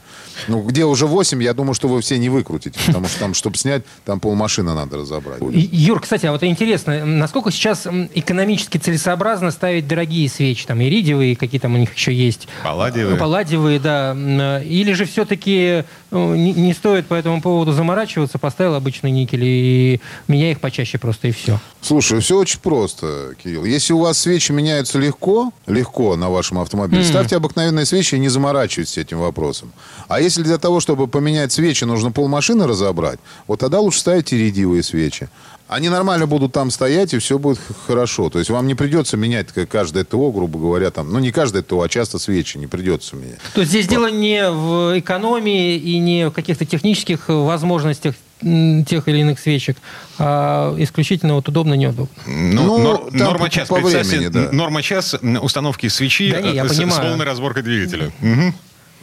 [0.49, 2.81] Ну, где уже восемь, я думаю, что вы все не выкрутите.
[2.87, 5.41] Потому что там, чтобы снять, там полмашины надо разобрать.
[5.51, 11.61] Юр, кстати, а вот интересно, насколько сейчас экономически целесообразно ставить дорогие свечи, там, иридиевые, какие
[11.61, 12.49] там у них еще есть?
[12.65, 13.17] Палладиевые.
[13.17, 14.17] Палладиевые, да.
[14.17, 20.01] Э, Или же все-таки не, не стоит по этому поводу заморачиваться, поставил обычный никель, и
[20.29, 21.59] меняй их почаще просто, и все.
[21.81, 23.65] Слушай, все очень просто, Кирилл.
[23.65, 27.09] Если у вас свечи меняются легко, легко на вашем автомобиле, mm.
[27.09, 29.73] ставьте обыкновенные свечи и не заморачивайтесь этим вопросом.
[30.09, 34.83] А если для того, чтобы поменять свечи, нужно полмашины разобрать, вот тогда лучше ставить иридиевые
[34.83, 35.29] свечи.
[35.75, 38.31] Они нормально будут там стоять, и все будет хорошо.
[38.31, 41.81] То есть вам не придется менять каждое ТО, грубо говоря, там, ну не каждое ТО,
[41.83, 43.39] а часто свечи не придется менять.
[43.55, 43.91] То есть здесь вот.
[43.91, 49.77] дело не в экономии и не в каких-то технических возможностях тех или иных свечек,
[50.19, 52.09] а исключительно вот удобно, неудобно.
[52.27, 54.51] Ну, ну нор, норма час, по времени, да.
[54.51, 58.11] Норма час установки свечи да, не, я с, с полной разборкой двигателя.
[58.21, 58.55] Угу.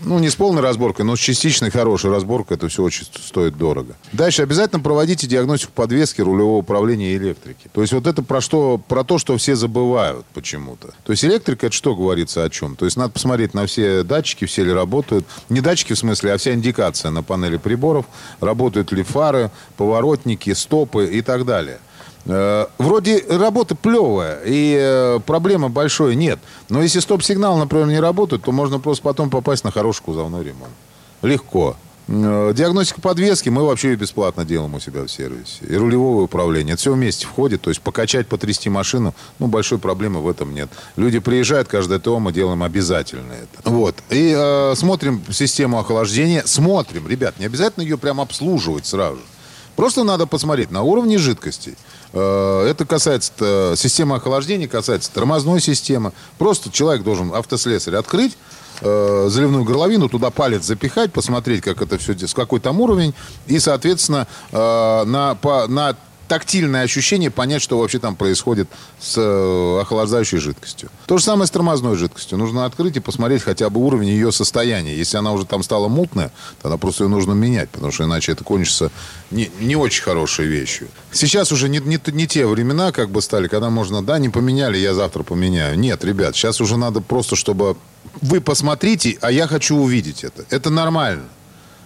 [0.02, 3.96] Ну, не с полной разборкой, но с частичной хорошей разборкой это все очень стоит дорого.
[4.14, 7.70] Дальше обязательно проводите диагностику подвески, рулевого управления и электрики.
[7.74, 10.94] То есть вот это про, что, про то, что все забывают почему-то.
[11.04, 12.76] То есть электрика, это что говорится о чем?
[12.76, 15.26] То есть надо посмотреть на все датчики, все ли работают.
[15.50, 18.06] Не датчики в смысле, а вся индикация на панели приборов.
[18.40, 21.80] Работают ли фары, поворотники, стопы и так далее.
[22.30, 26.40] Э, вроде работа плевая, и э, проблемы большой нет.
[26.70, 30.74] Но если стоп-сигнал, например, не работает, то можно просто потом попасть на хороший кузовной ремонт.
[31.24, 31.76] Легко.
[32.08, 35.66] Э, диагностика подвески мы вообще бесплатно делаем у себя в сервисе.
[35.68, 36.74] И рулевое управление.
[36.74, 37.62] Это все вместе входит.
[37.62, 40.70] То есть покачать, потрясти машину, ну, большой проблемы в этом нет.
[40.98, 43.70] Люди приезжают, каждое ТО мы делаем обязательно это.
[43.70, 43.96] Вот.
[44.12, 46.44] И э, смотрим систему охлаждения.
[46.46, 49.20] Смотрим, ребят, не обязательно ее прям обслуживать сразу.
[49.76, 51.76] Просто надо посмотреть на уровне жидкостей.
[52.14, 56.14] Э, это касается системы охлаждения, касается тормозной системы.
[56.38, 58.38] Просто человек должен автослесарь открыть,
[58.82, 63.14] э, заливную горловину, туда палец запихать, посмотреть, как это все, с какой там уровень,
[63.48, 65.96] и, соответственно, э, на, по, на
[66.30, 70.90] тактильное ощущение понять, что вообще там происходит с э, охлаждающей жидкостью.
[71.08, 72.38] То же самое с тормозной жидкостью.
[72.38, 74.96] Нужно открыть и посмотреть хотя бы уровень ее состояния.
[74.96, 78.44] Если она уже там стала мутная, тогда просто ее нужно менять, потому что иначе это
[78.44, 78.92] кончится
[79.32, 80.88] не, не очень хорошей вещью.
[81.12, 84.78] Сейчас уже не, не, не те времена как бы стали, когда можно, да, не поменяли,
[84.78, 85.78] я завтра поменяю.
[85.78, 87.76] Нет, ребят, сейчас уже надо просто, чтобы
[88.22, 90.46] вы посмотрите, а я хочу увидеть это.
[90.50, 91.24] Это нормально.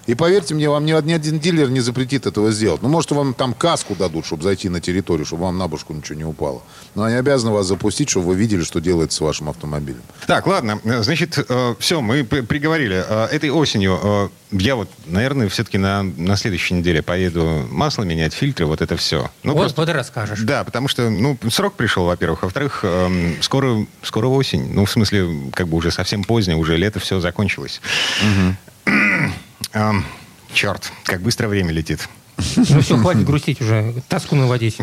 [0.06, 2.82] И поверьте мне, вам ни, один дилер не запретит этого сделать.
[2.82, 6.18] Ну, может, вам там каску дадут, чтобы зайти на территорию, чтобы вам на башку ничего
[6.18, 6.62] не упало.
[6.96, 10.02] Но они обязаны вас запустить, чтобы вы видели, что делается с вашим автомобилем.
[10.28, 10.80] Так, ладно.
[10.84, 13.04] Значит, э, все, мы приговорили.
[13.08, 18.34] Э, этой осенью э, я вот, наверное, все-таки на, на следующей неделе поеду масло менять,
[18.34, 19.32] фильтры, вот это все.
[19.44, 20.42] Ну, вот, просто, вот и расскажешь.
[20.42, 22.44] Да, потому что, ну, срок пришел, во-первых.
[22.44, 24.74] Во-вторых, э, скоро, скоро осень.
[24.74, 27.82] Ну, в смысле, как бы уже совсем позднее, уже лето все закончилось.
[28.22, 28.73] Угу.
[29.72, 30.06] Эм,
[30.54, 32.08] черт, как быстро время летит.
[32.56, 34.78] Ну все, хватит грустить уже, тоску наводить.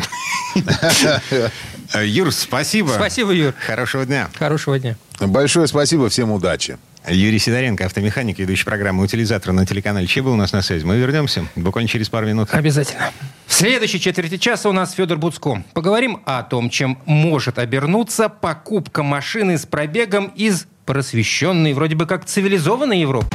[2.03, 2.90] Юр, спасибо.
[2.90, 3.55] Спасибо, Юр.
[3.66, 4.31] Хорошего дня.
[4.38, 4.97] Хорошего дня.
[5.21, 6.79] Большое спасибо, всем удачи.
[7.09, 10.85] Юрий Сидоренко, автомеханик, ведущий программы «Утилизатор» на телеканале Че был у нас на связи.
[10.85, 12.51] Мы вернемся буквально через пару минут.
[12.53, 13.11] Обязательно.
[13.47, 15.64] В следующей четверти часа у нас Федор Буцко.
[15.73, 22.27] Поговорим о том, чем может обернуться покупка машины с пробегом из просвещенной, вроде бы как
[22.27, 23.35] цивилизованной Европы.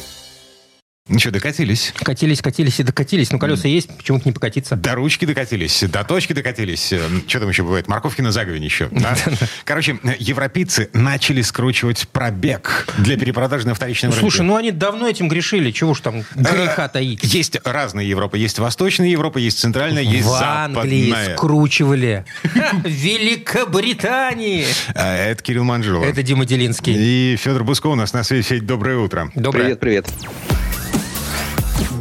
[1.11, 1.93] Ну что, докатились?
[1.97, 3.31] Катились, катились и докатились.
[3.33, 4.77] Ну, колеса есть, почему-то не покатиться.
[4.77, 6.93] До ручки докатились, до точки докатились.
[7.27, 7.89] Что там еще бывает?
[7.89, 8.89] Морковки на заговине еще.
[9.01, 9.17] Да?
[9.65, 14.21] Короче, европейцы начали скручивать пробег для перепродажи на вторичном рынке.
[14.21, 15.71] Слушай, ну они давно этим грешили.
[15.71, 17.23] Чего ж там греха таить?
[17.23, 18.37] Есть разные Европы.
[18.37, 22.25] Есть Восточная Европа, есть Центральная, есть В Англии скручивали.
[22.43, 24.65] В Великобритании.
[24.93, 26.05] А, это Кирилл Манжулов.
[26.05, 26.93] Это Дима Делинский.
[26.95, 28.59] И Федор Буско у нас на связи.
[28.59, 29.31] Доброе утро.
[29.35, 29.75] Доброе.
[29.75, 30.70] Привет, привет.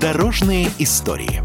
[0.01, 1.43] Дорожные истории.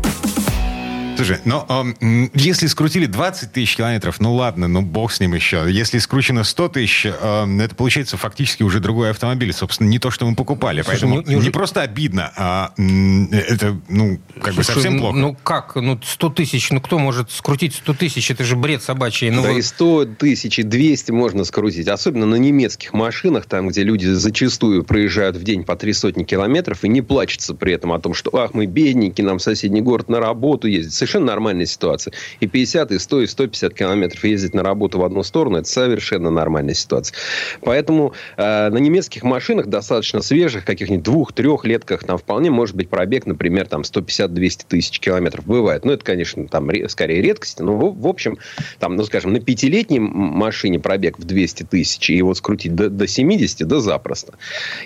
[1.16, 5.66] Слушай, ну, э, если скрутили 20 тысяч километров, ну ладно, ну бог с ним еще.
[5.70, 9.54] Если скручено 100 тысяч, э, это получается фактически уже другой автомобиль.
[9.54, 10.82] Собственно, не то, что мы покупали.
[10.82, 15.18] Слушай, Поэтому не, не просто обидно, а это, ну, как Слушай, бы совсем плохо.
[15.18, 15.76] Ну как?
[15.76, 18.30] Ну 100 тысяч, ну кто может скрутить 100 тысяч?
[18.32, 19.30] Это же бред собачий.
[19.30, 19.58] Ну, да вот...
[19.58, 21.88] и 100 тысяч, и 200 можно скрутить.
[21.88, 26.84] Особенно на немецких машинах, там, где люди зачастую проезжают в день по три сотни километров
[26.84, 30.10] и не плачутся при этом о том, что, ах, мы бедненькие, нам в соседний город
[30.10, 32.14] на работу ездить совершенно нормальная ситуация.
[32.40, 36.32] И 50, и 100, и 150 километров ездить на работу в одну сторону, это совершенно
[36.32, 37.16] нормальная ситуация.
[37.62, 43.28] Поэтому э, на немецких машинах, достаточно свежих, каких-нибудь двух-трех летках, там вполне может быть пробег,
[43.28, 45.46] например, там 150-200 тысяч километров.
[45.46, 45.86] Бывает.
[45.86, 47.60] Ну, это, конечно, там скорее редкость.
[47.60, 48.40] Но, в, в общем,
[48.80, 53.08] там, ну, скажем, на пятилетней машине пробег в 200 тысяч, и его скрутить до, до
[53.08, 54.34] 70, да запросто.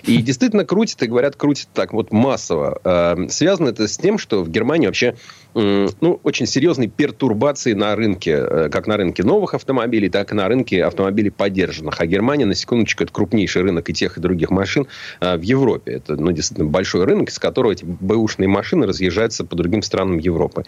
[0.02, 2.78] И действительно крутит, и говорят, крутит так вот массово.
[2.84, 5.14] Э, связано это с тем, что в Германии вообще
[5.54, 10.34] ну, ну, очень серьезной пертурбации на рынке, э, как на рынке новых автомобилей, так и
[10.34, 12.00] на рынке автомобилей поддержанных.
[12.00, 14.88] А Германия, на секундочку, это крупнейший рынок и тех, и других машин
[15.20, 15.92] э, в Европе.
[15.92, 20.64] Это, ну, действительно, большой рынок, из которого эти бэушные машины разъезжаются по другим странам Европы.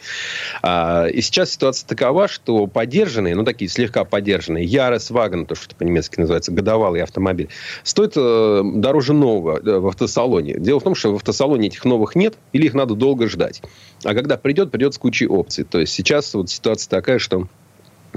[0.62, 5.74] А, и сейчас ситуация такова, что поддержанные, ну, такие слегка поддержанные, Ярес Вагон, то, что
[5.74, 7.48] по-немецки называется, годовалый автомобиль,
[7.82, 10.54] стоит э, дороже нового в автосалоне.
[10.58, 13.60] Дело в том, что в автосалоне этих новых нет, или их надо долго ждать.
[14.04, 15.64] А когда придет, придет с кучей опций.
[15.64, 17.48] То есть сейчас вот ситуация такая, что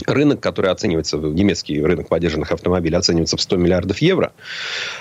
[0.06, 4.34] рынок, который оценивается, немецкий рынок поддержанных автомобилей оценивается в 100 миллиардов евро,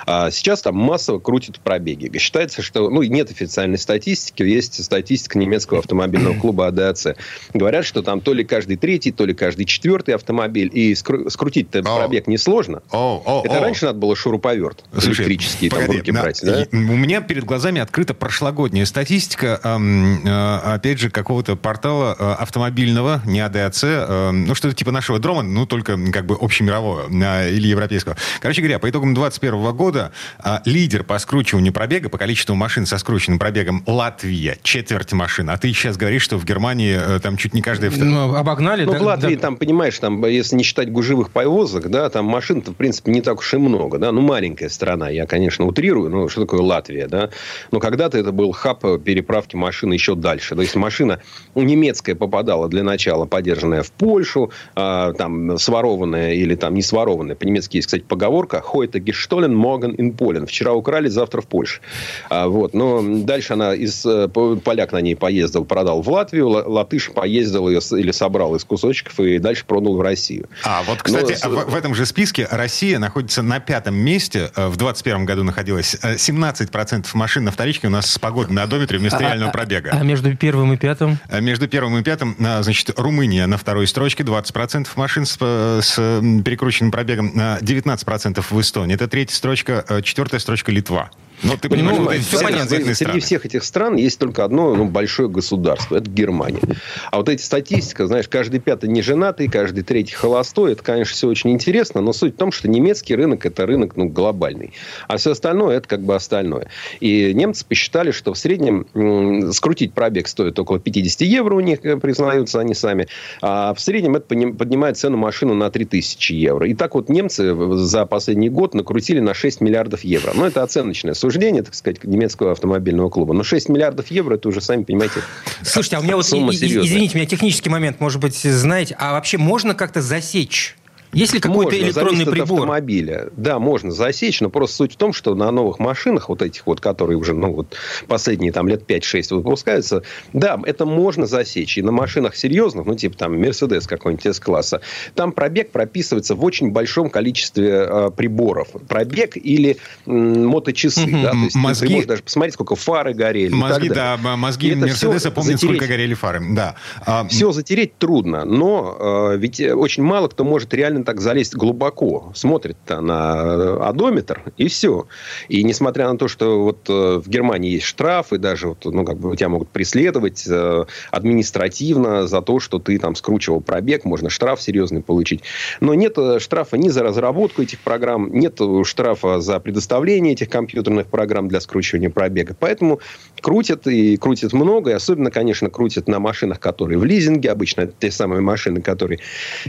[0.07, 2.17] а сейчас там массово крутят пробеги.
[2.19, 7.09] Считается, что, ну, нет официальной статистики, есть статистика немецкого автомобильного клуба АДАЦ.
[7.53, 11.81] Говорят, что там то ли каждый третий, то ли каждый четвертый автомобиль, и скру- скрутить-то
[11.81, 11.99] oh.
[11.99, 12.83] пробег несложно.
[12.91, 16.41] Oh, oh, Это раньше надо было шуруповерт Слушай, электрический погоди, там, в руки на, брать.
[16.43, 16.67] Да?
[16.73, 23.23] У меня перед глазами открыта прошлогодняя статистика, эм, э, опять же, какого-то портала э, автомобильного,
[23.25, 27.69] не АДАЦ, э, ну, что-то типа нашего дрома, ну, только как бы общемирового а, или
[27.69, 28.17] европейского.
[28.41, 32.99] Короче говоря, по итогам 2021 года а, лидер по скручиванию пробега, по количеству машин со
[32.99, 35.51] скрученным пробегом Латвия, четверть машин.
[35.51, 38.11] А ты сейчас говоришь, что в Германии э, там чуть не каждая вторая.
[38.11, 38.85] Ну, обогнали.
[38.85, 39.41] Ну, да, в Латвии, да.
[39.41, 43.39] там, понимаешь, там, если не считать гужевых повозок, да, там машин-то, в принципе, не так
[43.39, 47.31] уж и много, да, ну, маленькая страна, я, конечно, утрирую, ну, что такое Латвия, да,
[47.71, 51.21] но когда-то это был хаб переправки машин еще дальше, то есть машина
[51.55, 57.37] немецкая попадала для начала подержанная в Польшу, а, там сворованная или там не сворованная.
[57.37, 60.47] По-немецки есть, кстати, поговорка «Heute gestohlen, morgen in Polen».
[60.47, 61.81] Вчера украли, завтра в Польше.
[62.29, 62.75] А, вот.
[62.75, 64.05] Но дальше она из...
[64.05, 66.49] Э, поляк на ней поездил, продал в Латвию.
[66.49, 70.49] Латыш поездил ее или собрал из кусочков и дальше продал в Россию.
[70.65, 71.51] А, вот, кстати, Но...
[71.51, 74.51] в, в этом же списке Россия находится на пятом месте.
[74.57, 78.65] Э, в 21 году находилась 17% э, машин на вторичке у нас с погодой на
[78.65, 79.91] одометре вместо а, реального пробега.
[79.93, 81.19] А, а между первым и пятым?
[81.31, 84.64] Между первым и пятым, значит, Румыния на второй строчке 20%
[84.97, 85.97] машин с, с
[86.45, 88.95] перекрученным пробегом, 19% в Эстонии.
[88.95, 91.11] Это третья строчка, э, четвертая строчка Литва.
[91.43, 92.69] Но ты понимаешь, ну, вот все понятно.
[92.69, 93.21] Среди страны.
[93.21, 95.97] всех этих стран есть только одно ну, большое государство.
[95.97, 96.63] Это Германия.
[97.11, 100.73] А вот эти статистика, знаешь, каждый пятый не женатый, каждый третий холостой.
[100.73, 102.01] Это, конечно, все очень интересно.
[102.01, 104.73] Но суть в том, что немецкий рынок– это рынок ну, глобальный.
[105.09, 106.69] А все остальное– это как бы остальное.
[107.01, 111.85] И немцы посчитали, что в среднем м- скрутить пробег стоит около 50 евро у них,
[111.85, 113.09] э, признаются они сами.
[113.43, 116.69] А в среднем это поднимает цену машины на 3000 евро.
[116.69, 120.33] И так вот немцы за последний год накрутили на 6 миллиардов евро.
[120.35, 123.33] Но это оценочная суждение, так сказать, немецкого автомобильного клуба.
[123.33, 125.21] Но 6 миллиардов евро, это уже, сами понимаете,
[125.63, 129.39] Слушайте, а у меня вот, извините, у меня технический момент, может быть, знаете, а вообще
[129.39, 130.77] можно как-то засечь
[131.15, 132.45] есть ли какой-то электронный прибор?
[132.45, 133.29] От автомобиля.
[133.37, 136.81] Да, можно засечь, но просто суть в том, что на новых машинах, вот этих вот,
[136.81, 141.79] которые уже, ну, вот последние там лет 5-6 выпускаются, да, это можно засечь.
[141.79, 144.81] И на машинах серьезных, ну, типа там Mercedes какой-нибудь S-класса,
[145.15, 148.69] там пробег прописывается в очень большом количестве э, приборов.
[148.89, 151.87] Пробег или м, моточасы, угу, да, то есть мозги...
[151.87, 153.53] ты можешь даже посмотреть, сколько фары горели.
[153.53, 155.77] Мозги, да, мозги Мерседеса помнят, затереть.
[155.77, 156.77] сколько горели фары, да.
[157.07, 157.27] А...
[157.29, 162.33] Все затереть трудно, но э, ведь очень мало кто может реально так залезть глубоко.
[162.35, 165.07] Смотрит-то на одометр, и все.
[165.49, 169.19] И несмотря на то, что вот э, в Германии есть штрафы, даже вот, ну, как
[169.19, 174.61] бы тебя могут преследовать э, административно за то, что ты там скручивал пробег, можно штраф
[174.61, 175.43] серьезный получить.
[175.81, 181.07] Но нет э, штрафа ни за разработку этих программ, нет штрафа за предоставление этих компьютерных
[181.07, 182.57] программ для скручивания пробега.
[182.59, 183.01] Поэтому
[183.45, 187.93] крутят и крутят много, и особенно, конечно, крутят на машинах, которые в лизинге, обычно это
[188.01, 189.21] те самые машины, которые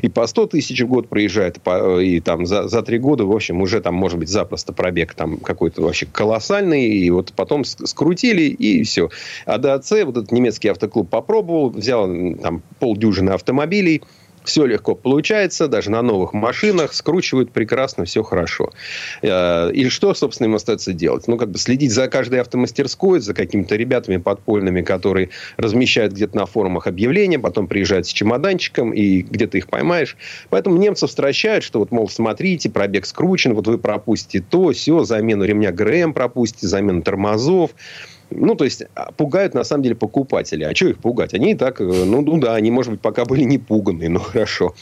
[0.01, 1.59] и по 100 тысяч в год проезжают,
[2.01, 5.37] и там за, за три года, в общем, уже там может быть запросто пробег там
[5.37, 9.09] какой-то вообще колоссальный, и вот потом скрутили, и все.
[9.45, 12.07] А ДАЦ, вот этот немецкий автоклуб попробовал, взял
[12.41, 14.03] там полдюжины автомобилей,
[14.45, 18.71] все легко получается, даже на новых машинах скручивают прекрасно, все хорошо.
[19.21, 21.27] Э, и что, собственно, им остается делать?
[21.27, 26.45] Ну, как бы следить за каждой автомастерской, за какими-то ребятами подпольными, которые размещают где-то на
[26.45, 30.17] форумах объявления, потом приезжают с чемоданчиком, и где-то их поймаешь.
[30.49, 35.43] Поэтому немцев стращают, что вот, мол, смотрите, пробег скручен, вот вы пропустите то, все, замену
[35.43, 37.71] ремня ГРМ пропустите, замену тормозов.
[38.35, 40.63] Ну, то есть, а, пугают, на самом деле, покупатели.
[40.63, 41.33] А что их пугать?
[41.33, 44.19] Они и так, э, ну, ну да, они, может быть, пока были не пуганы, ну,
[44.21, 44.73] хорошо.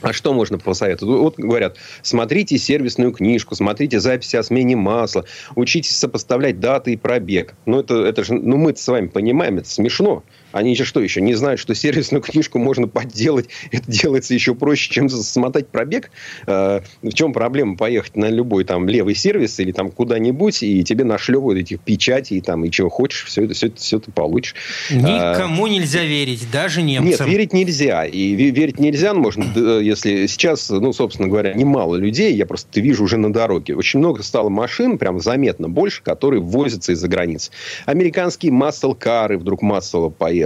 [0.00, 1.18] А что можно посоветовать?
[1.18, 7.54] Вот говорят, смотрите сервисную книжку, смотрите записи о смене масла, учитесь сопоставлять даты и пробег.
[7.64, 10.22] Ну, это, это же, ну, мы с вами понимаем, это смешно.
[10.54, 14.88] Они же что еще, не знают, что сервисную книжку можно подделать, это делается еще проще,
[14.92, 16.12] чем смотать пробег?
[16.46, 21.02] Э, в чем проблема поехать на любой там левый сервис или там куда-нибудь, и тебе
[21.02, 24.54] нашлевывают этих печатей, там, и чего хочешь, все это, все это, все это получишь.
[24.90, 27.26] Никому а, нельзя верить, даже немцам.
[27.26, 28.04] Нет, верить нельзя.
[28.04, 29.44] И верить нельзя, можно,
[29.80, 34.22] если сейчас, ну, собственно говоря, немало людей, я просто вижу уже на дороге, очень много
[34.22, 37.50] стало машин, прям заметно больше, которые возятся из-за границ.
[37.86, 40.43] Американские массел-кары вдруг массово поехали.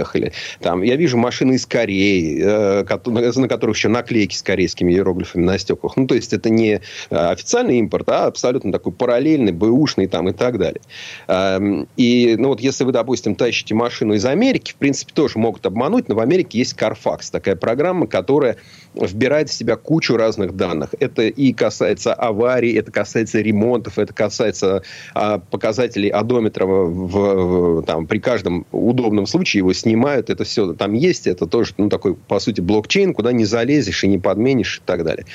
[0.59, 5.57] Там, я вижу машины из Кореи, э, на которых еще наклейки с корейскими иероглифами на
[5.57, 5.97] стеклах.
[5.97, 10.33] Ну, то есть, это не э, официальный импорт, а абсолютно такой параллельный, бэушный там и
[10.33, 10.81] так далее.
[11.27, 15.65] Эм, и, ну, вот если вы, допустим, тащите машину из Америки, в принципе, тоже могут
[15.65, 18.57] обмануть, но в Америке есть Carfax, такая программа, которая
[18.93, 20.95] вбирает в себя кучу разных данных.
[20.99, 24.83] Это и касается аварий, это касается ремонтов, это касается
[25.13, 30.93] а, показателей одометра в, в, там, при каждом удобном случае его снимают, это все там
[30.93, 34.81] есть, это тоже, ну, такой, по сути, блокчейн, куда не залезешь и не подменишь и
[34.85, 35.25] так далее.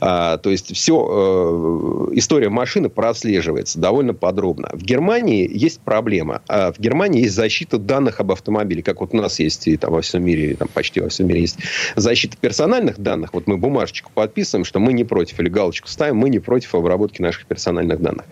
[0.00, 4.70] А, то есть все, э, история машины прослеживается довольно подробно.
[4.72, 6.42] В Германии есть проблема.
[6.48, 9.92] А в Германии есть защита данных об автомобиле, как вот у нас есть и там
[9.92, 11.58] во всем мире, там почти во всем мире есть
[11.96, 16.30] защита персональных данных, вот мы бумажечку подписываем, что мы не против, или галочку ставим, мы
[16.30, 18.26] не против обработки наших персональных данных.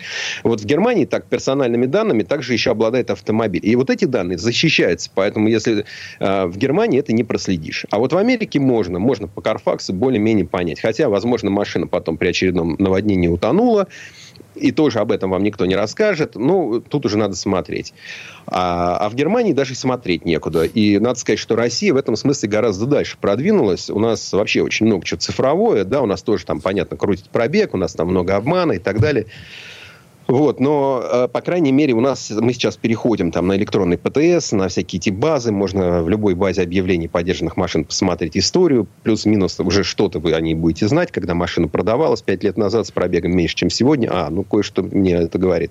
[0.45, 3.63] Вот в Германии так персональными данными также еще обладает автомобиль.
[3.65, 5.85] И вот эти данные защищаются, поэтому если
[6.21, 7.87] э, в Германии это не проследишь.
[7.91, 10.81] А вот в Америке можно, можно по Карфаксу более-менее понять.
[10.81, 13.89] Хотя, возможно, машина потом при очередном наводнении утонула,
[14.55, 16.35] и тоже об этом вам никто не расскажет.
[16.35, 17.93] Ну, тут уже надо смотреть.
[18.47, 20.65] А, а в Германии даже смотреть некуда.
[20.65, 23.91] И надо сказать, что Россия в этом смысле гораздо дальше продвинулась.
[23.91, 25.85] У нас вообще очень много чего цифровое.
[25.85, 29.01] Да, у нас тоже там, понятно, крутит пробег, у нас там много обмана и так
[29.01, 29.27] далее.
[30.27, 34.53] Вот, но, э, по крайней мере, у нас мы сейчас переходим там на электронный ПТС,
[34.53, 35.53] на всякие эти базы.
[35.53, 38.89] Можно в любой базе объявлений поддержанных машин посмотреть историю.
[39.03, 42.91] Плюс-минус уже что-то вы о ней будете знать, когда машина продавалась 5 лет назад с
[42.91, 44.09] пробегом меньше, чем сегодня.
[44.13, 45.71] А, ну, кое-что мне это говорит.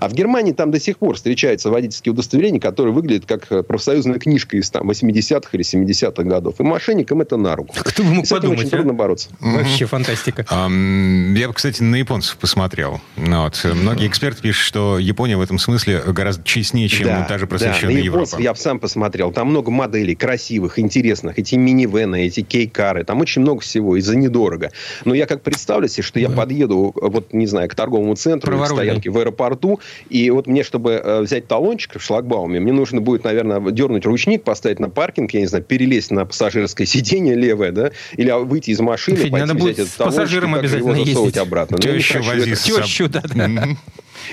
[0.00, 4.18] А в Германии там до сих пор встречаются водительские удостоверения, которые выглядят как э, профсоюзная
[4.18, 6.58] книжка из там 80-х или 70-х годов.
[6.58, 7.74] И мошенникам это на руку.
[7.78, 8.70] Кто бы мог с этим подумать, очень а?
[8.70, 9.28] трудно бороться.
[9.40, 10.44] Вообще фантастика.
[10.48, 13.00] Я бы, кстати, на японцев посмотрел.
[13.16, 13.54] Ну, вот.
[13.92, 17.50] Многие эксперты пишут, что Япония в этом смысле гораздо честнее, чем да, та же да,
[17.50, 18.36] просвещенная на Европа.
[18.38, 19.32] Я сам посмотрел.
[19.32, 21.38] Там много моделей красивых, интересных.
[21.38, 23.04] Эти минивены, эти кейкары.
[23.04, 23.96] Там очень много всего.
[23.96, 24.70] И за недорого.
[25.04, 28.66] Но я как представлю себе, что я подъеду, вот, не знаю, к торговому центру, к
[28.66, 33.24] стоянке в аэропорту, и вот мне, чтобы э, взять талончик в шлагбауме, мне нужно будет,
[33.24, 37.90] наверное, дернуть ручник, поставить на паркинг, я не знаю, перелезть на пассажирское сиденье левое, да,
[38.16, 40.90] или выйти из машины, Федь, пойти надо взять будет этот пассажиром талончик, и также его
[40.90, 41.48] обязательно засовывать ездить.
[41.48, 41.76] обратно.
[41.76, 42.82] Ну, Тещу хочу вози это с собой.
[42.82, 43.68] Тещу, да, да.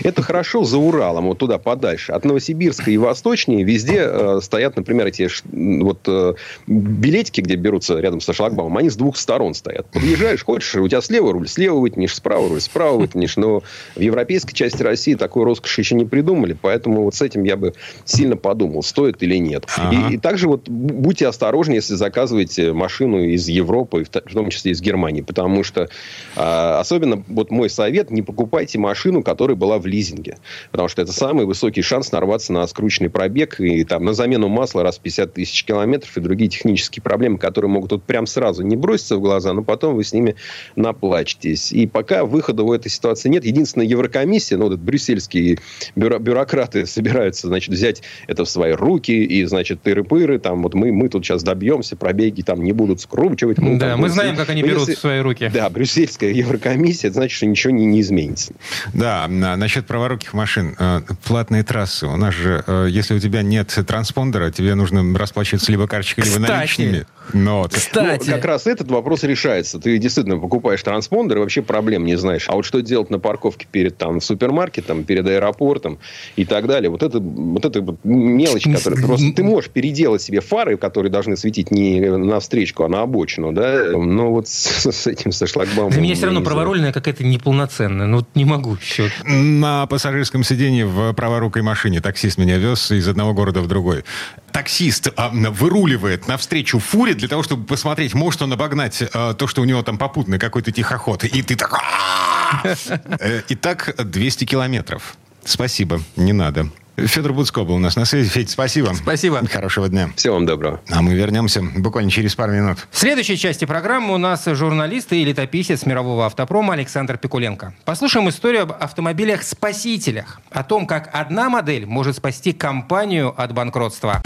[0.04, 2.12] Это хорошо за Уралом, вот туда подальше.
[2.12, 6.34] От Новосибирска и восточнее везде э, стоят, например, эти вот э,
[6.67, 9.88] билетики, где берутся рядом со шлагбаумом, они с двух сторон стоят.
[9.91, 13.38] Подъезжаешь, хочешь, у тебя слева руль, слева вытянешь, справа руль, справа вытянешь.
[13.38, 13.63] Но
[13.95, 17.73] в европейской части России такой роскоши еще не придумали, поэтому вот с этим я бы
[18.06, 19.65] сильно подумал, стоит или нет.
[19.78, 20.10] Ага.
[20.10, 24.82] И, и также вот будьте осторожны, если заказываете машину из Европы, в, том числе из
[24.82, 25.89] Германии, потому что
[26.36, 30.38] а, особенно вот мой совет, не покупайте машину, которая была в лизинге.
[30.72, 34.84] Потому что это самый высокий шанс нарваться на скрученный пробег и там на замену масла
[34.84, 38.76] раз в 50 тысяч километров и другие технические проблемы, которые могут вот прям сразу не
[38.76, 40.36] броситься в глаза, но потом вы с ними
[40.76, 41.72] наплачетесь.
[41.72, 43.46] И пока выхода в этой ситуации нет.
[43.46, 45.60] Единственная Еврокомиссия, ну, вот это брюссельские
[45.96, 50.92] бюро- бюрократы собираются, значит, взять это в свои руки и, значит, тыры-пыры, там, вот мы,
[50.92, 53.58] мы тут сейчас добьемся, пробеги там не будут скручивать.
[53.60, 55.52] мы Да, там мы будем знаем, как они Но берут если- в свои руки.
[55.54, 58.54] Да, брюссельская Еврокомиссия, это значит, что ничего не, не изменится.
[58.94, 60.75] Да, на- насчет праворуких машин.
[60.79, 62.08] Э, Платные трассы.
[62.08, 66.38] У нас же, э, если у тебя нет транспондера, тебе нужно расплачиваться либо карточкой, либо
[66.38, 66.51] Кстати.
[66.51, 67.05] наличными.
[67.34, 69.79] Но вот Кстати, Ну, как раз этот вопрос решается.
[69.79, 72.45] Ты действительно покупаешь транспондер и вообще проблем не знаешь.
[72.47, 75.99] А вот что делать на парковке перед там, супермаркетом, перед аэропортом
[76.36, 76.89] и так далее.
[76.89, 79.32] Вот это, вот это вот мелочь, которая просто...
[79.34, 83.91] Ты можешь переделать себе фары, которые должны светить не на встречку, а на обочину, да?
[83.95, 85.91] Но вот с, с этим, со шлагбаумом...
[85.91, 88.08] для меня все равно праворульная какая-то неполноценная.
[88.08, 89.12] Ну, вот не могу еще.
[89.60, 94.06] На пассажирском сиденье в праворукой машине таксист меня вез из одного города в другой.
[94.54, 99.62] Таксист а, выруливает навстречу фуре для того, чтобы посмотреть, может он обогнать а, то, что
[99.62, 101.26] у него там попутный какой-то тихоход.
[101.26, 101.74] И ты так...
[101.74, 102.78] «А-а-а!»
[103.19, 105.17] Э, Итак, 200 километров.
[105.43, 106.69] Спасибо, не надо.
[107.08, 108.30] Федор Буцко был у нас на связи.
[108.30, 108.94] Федь, спасибо.
[108.94, 109.42] Спасибо.
[109.48, 110.10] Хорошего дня.
[110.16, 110.82] Всего вам доброго.
[110.90, 112.80] А мы вернемся буквально через пару минут.
[112.92, 117.74] В следующей части программы у нас журналист и летописец мирового автопрома Александр Пикуленко.
[117.86, 120.41] Послушаем историю об автомобилях-спасителях.
[120.52, 124.22] О том, как одна модель может спасти компанию от банкротства.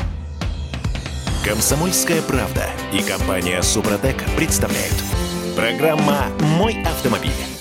[1.43, 4.95] Комсомольская правда и компания Супротек представляют.
[5.55, 7.52] Программа «Мой автомобиль».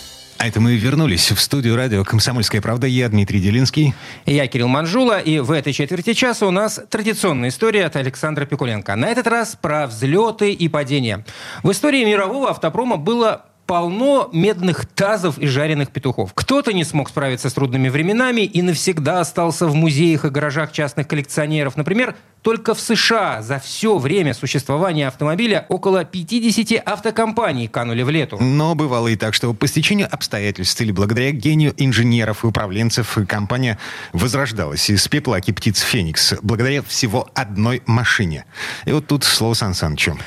[0.42, 2.88] А это мы вернулись в студию радио «Комсомольская правда».
[2.88, 3.94] Я Дмитрий Делинский.
[4.26, 5.20] Я Кирилл Манжула.
[5.20, 8.96] И в этой четверти часа у нас традиционная история от Александра Пикуленко.
[8.96, 11.24] На этот раз про взлеты и падения.
[11.62, 16.34] В истории мирового автопрома было полно медных тазов и жареных петухов.
[16.34, 21.08] Кто-то не смог справиться с трудными временами и навсегда остался в музеях и гаражах частных
[21.08, 21.78] коллекционеров.
[21.78, 28.36] Например, только в США за все время существования автомобиля около 50 автокомпаний канули в лету.
[28.42, 33.78] Но бывало и так, что по стечению обстоятельств или благодаря гению инженеров и управленцев компания
[34.12, 38.44] возрождалась из пепла птиц Феникс благодаря всего одной машине.
[38.84, 40.18] И вот тут слово Сан Санычу.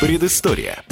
[0.00, 0.82] Предыстория.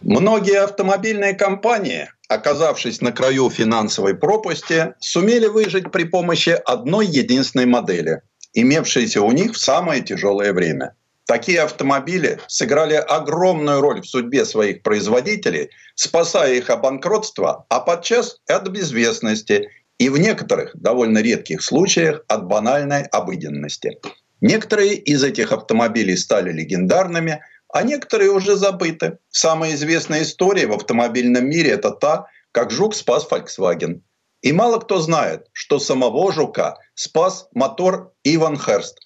[0.00, 8.22] Многие автомобильные компании, оказавшись на краю финансовой пропасти, сумели выжить при помощи одной единственной модели,
[8.54, 10.96] имевшейся у них в самое тяжелое время.
[11.24, 18.38] Такие автомобили сыграли огромную роль в судьбе своих производителей, спасая их от банкротства, а подчас
[18.48, 19.68] от безвестности
[19.98, 24.00] и в некоторых довольно редких случаях от банальной обыденности.
[24.42, 27.40] Некоторые из этих автомобилей стали легендарными,
[27.72, 29.18] а некоторые уже забыты.
[29.30, 34.00] Самая известная история в автомобильном мире– это та, как Жук спас Volkswagen.
[34.42, 38.98] И мало кто знает, что самого Жука спас мотор Иван Херст.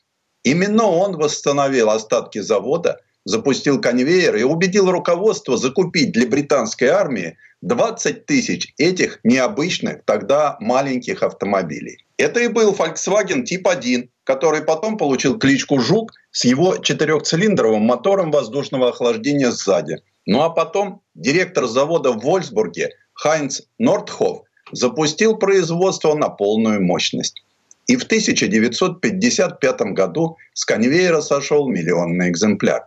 [0.43, 8.25] Именно он восстановил остатки завода, запустил конвейер и убедил руководство закупить для британской армии 20
[8.25, 12.07] тысяч этих необычных тогда маленьких автомобилей.
[12.17, 18.33] Это и был Volkswagen Тип 1, который потом получил кличку «Жук» с его четырехцилиндровым мотором
[18.33, 19.99] воздушного охлаждения сзади.
[20.27, 27.45] Ну а потом директор завода в Вольсбурге Хайнц Нордхоф запустил производство на полную мощность.
[27.87, 32.85] И в 1955 году с конвейера сошел миллионный экземпляр.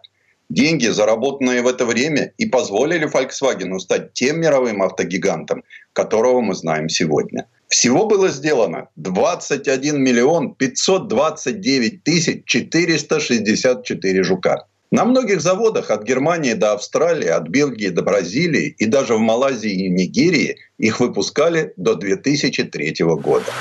[0.49, 5.63] Деньги, заработанные в это время, и позволили Volkswagen стать тем мировым автогигантом,
[5.93, 14.65] которого мы знаем сегодня– всего было сделано 21 миллион 529 тысяч 464 жука.
[14.91, 19.85] На многих заводах от Германии до Австралии, от Бельгии до Бразилии и даже в Малайзии
[19.85, 23.51] и Нигерии их выпускали до 2003 года.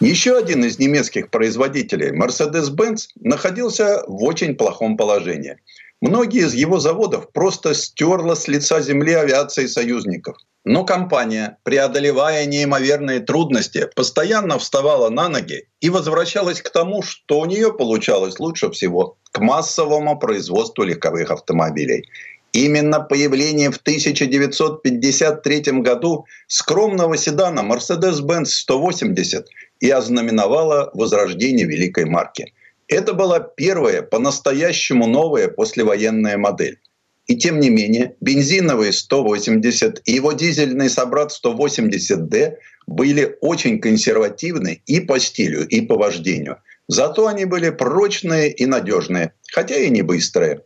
[0.00, 5.58] Еще один из немецких производителей, Mercedes-Benz, находился в очень плохом положении.
[6.00, 10.38] Многие из его заводов просто стерла с лица земли авиации союзников.
[10.64, 17.46] Но компания, преодолевая неимоверные трудности, постоянно вставала на ноги и возвращалась к тому, что у
[17.46, 22.08] нее получалось лучше всего– к массовому производству легковых автомобилей.
[22.52, 29.48] Именно появление в 1953 году скромного седана Mercedes-Benz 180
[29.80, 32.52] и ознаменовало возрождение великой марки.
[32.88, 36.78] Это была первая по-настоящему новая послевоенная модель.
[37.26, 42.56] И тем не менее, бензиновый 180 и его дизельный собрат 180D
[42.86, 46.58] были очень консервативны и по стилю, и по вождению.
[46.88, 50.62] Зато они были прочные и надежные, хотя и не быстрые.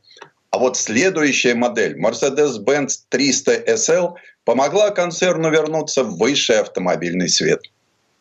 [0.50, 7.61] А вот следующая модель Mercedes-Benz 300 SL помогла концерну вернуться в высший автомобильный свет.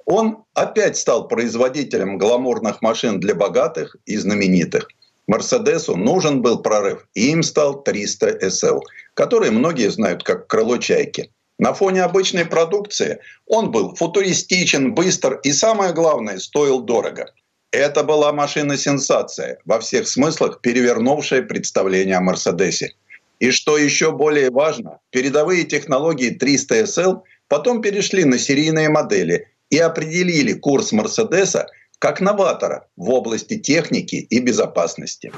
[0.04, 4.90] Он опять стал производителем гламурных машин для богатых и знаменитых–
[5.28, 8.82] Мерседесу нужен был прорыв, и им стал 300 SL,
[9.14, 11.32] который многие знают как крыло чайки.
[11.58, 17.34] На фоне обычной продукции он был футуристичен, быстр и, самое главное, стоил дорого.
[17.72, 22.94] Это была машина-сенсация, во всех смыслах перевернувшая представление о Мерседесе.
[23.40, 29.78] И что еще более важно, передовые технологии 300 SL потом перешли на серийные модели и
[29.78, 31.68] определили курс Мерседеса
[32.00, 35.32] как новатора в области техники и безопасности.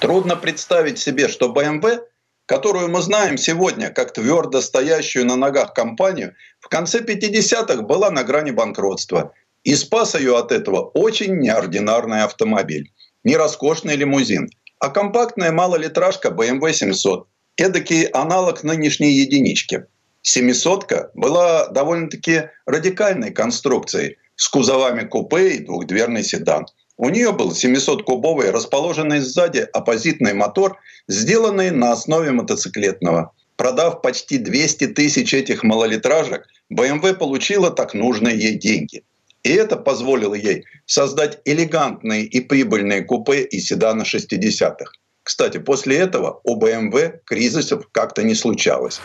[0.00, 2.00] Трудно представить себе, что BMW,
[2.46, 8.24] которую мы знаем сегодня как твердо стоящую на ногах компанию, в конце 50-х была на
[8.24, 9.32] грани банкротства.
[9.62, 12.90] И спас ее от этого очень неординарный автомобиль.
[13.24, 14.48] Не роскошный лимузин,
[14.78, 17.28] а компактная малолитражка BMW 700.
[17.58, 19.84] Эдакий аналог нынешней единички.
[20.22, 26.64] Семисотка была довольно-таки радикальной конструкцией– с кузовами купе и двухдверный седан.
[26.96, 30.78] У нее был 700-кубовый, расположенный сзади оппозитный мотор,
[31.08, 33.32] сделанный на основе мотоциклетного.
[33.56, 39.02] Продав почти 200 тысяч этих малолитражек, BMW получила так нужные ей деньги.
[39.42, 44.90] И это позволило ей создать элегантные и прибыльные купе и седаны 60-х.
[45.22, 49.00] Кстати, после этого у BMW кризисов как-то не случалось.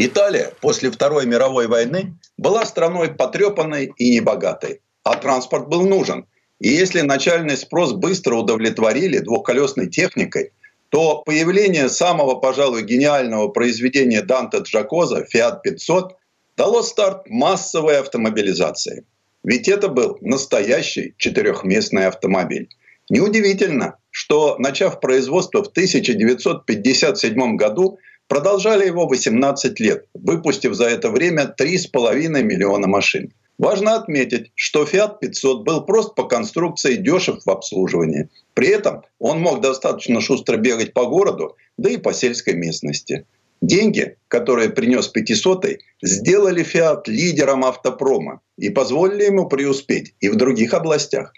[0.00, 6.26] Италия после Второй мировой войны была страной потрепанной и небогатой, а транспорт был нужен.
[6.60, 10.52] И если начальный спрос быстро удовлетворили двухколесной техникой,
[10.90, 16.10] то появление самого, пожалуй, гениального произведения Данте Джакоза «Фиат 500»
[16.56, 19.04] дало старт массовой автомобилизации.
[19.42, 22.68] Ведь это был настоящий четырехместный автомобиль.
[23.10, 31.54] Неудивительно, что, начав производство в 1957 году, продолжали его 18 лет, выпустив за это время
[31.58, 33.32] 3,5 миллиона машин.
[33.58, 38.28] Важно отметить, что Fiat 500 был прост по конструкции дешев в обслуживании.
[38.54, 43.26] При этом он мог достаточно шустро бегать по городу, да и по сельской местности.
[43.60, 45.66] Деньги, которые принес 500
[46.02, 51.32] сделали Fiat лидером автопрома и позволили ему преуспеть и в других областях.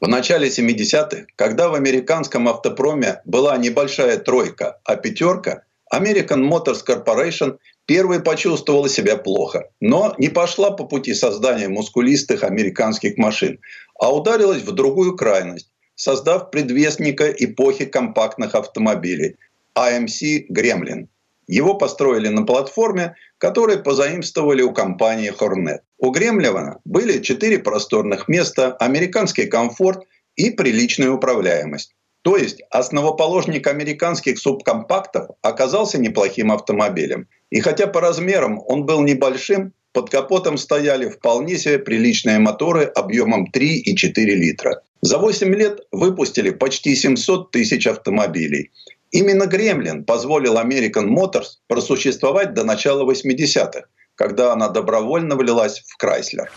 [0.00, 5.62] В начале 70-х, когда в американском автопроме была небольшая тройка, а пятерка,
[5.92, 13.16] American Motors Corporation первой почувствовала себя плохо, но не пошла по пути создания мускулистых американских
[13.16, 13.60] машин,
[14.00, 19.36] а ударилась в другую крайность, создав предвестника эпохи компактных автомобилей
[19.76, 21.06] AMC Gremlin.
[21.46, 25.80] Его построили на платформе, которую позаимствовали у компании Hornet.
[25.98, 30.02] У Гремлевана были четыре просторных места, американский комфорт
[30.34, 31.95] и приличная управляемость.
[32.26, 37.28] То есть основоположник американских субкомпактов оказался неплохим автомобилем.
[37.50, 43.46] И хотя по размерам он был небольшим, под капотом стояли вполне себе приличные моторы объемом
[43.46, 44.82] 3 и 4 литра.
[45.02, 48.72] За 8 лет выпустили почти 700 тысяч автомобилей.
[49.12, 53.84] Именно Гремлин позволил American Motors просуществовать до начала 80-х,
[54.16, 56.50] когда она добровольно влилась в Крайслер.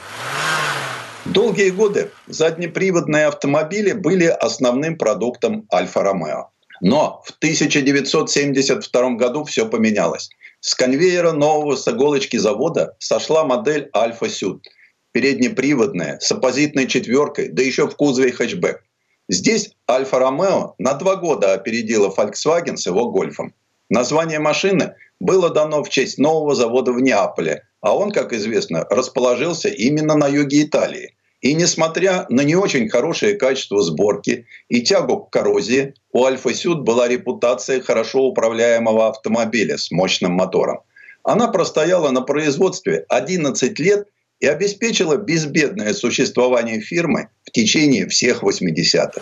[1.33, 6.49] Долгие годы заднеприводные автомобили были основным продуктом Альфа-Ромео.
[6.81, 10.31] Но в 1972 году все поменялось.
[10.59, 14.65] С конвейера нового с иголочки завода сошла модель Альфа Сюд.
[15.11, 18.83] Переднеприводная, с оппозитной четверкой, да еще в кузове хэтчбэк.
[19.27, 23.53] Здесь Альфа-Ромео на два года опередила Volkswagen с его гольфом.
[23.91, 29.69] Название машины было дано в честь нового завода в Неаполе, а он, как известно, расположился
[29.69, 31.13] именно на юге Италии.
[31.41, 36.81] И несмотря на не очень хорошее качество сборки и тягу к коррозии, у Альфа Сюд
[36.81, 40.79] была репутация хорошо управляемого автомобиля с мощным мотором.
[41.23, 44.07] Она простояла на производстве 11 лет
[44.41, 49.21] и обеспечила безбедное существование фирмы в течение всех 80-х.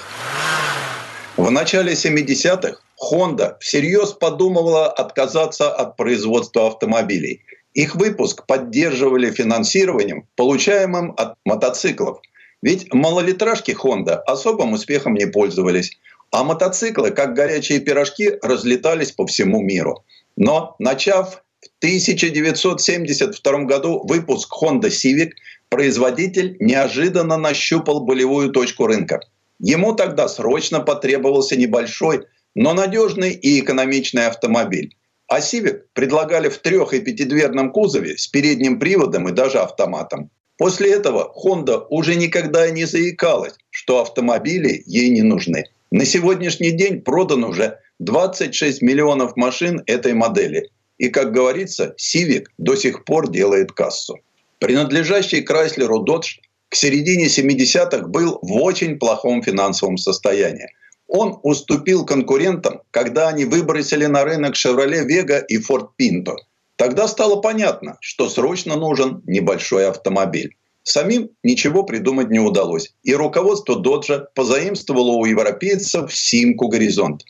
[1.38, 7.44] В начале 70-х Honda всерьез подумывала отказаться от производства автомобилей–
[7.78, 12.20] их выпуск поддерживали финансированием, получаемым от мотоциклов.
[12.64, 15.92] Ведь малолитражки Honda особым успехом не пользовались,
[16.32, 20.04] а мотоциклы, как горячие пирожки, разлетались по всему миру.
[20.36, 25.34] Но начав в 1972 году выпуск Honda Civic,
[25.70, 29.20] производитель неожиданно нащупал болевую точку рынка.
[29.60, 32.26] Ему тогда срочно потребовался небольшой,
[32.56, 34.96] но надежный и экономичный автомобиль.
[35.28, 40.30] А Civic предлагали в трех- и пятидверном кузове с передним приводом и даже автоматом.
[40.58, 45.66] После этого Honda уже никогда не заикалась, что автомобили ей не нужны.
[45.92, 50.70] На сегодняшний день продано уже 26 миллионов машин этой модели.
[50.98, 54.18] И, как говорится, Civic до сих пор делает кассу.
[54.60, 60.70] Принадлежащий Крайслеру Dodge к середине 70-х был в очень плохом финансовом состоянии.
[61.08, 66.36] Он уступил конкурентам, когда они выбросили на рынок Chevrolet Vega и Ford Pinto.
[66.76, 70.56] Тогда стало понятно, что срочно нужен небольшой автомобиль.
[70.84, 77.24] Самим ничего придумать не удалось, и руководство Доджа позаимствовало у европейцев симку «Горизонт».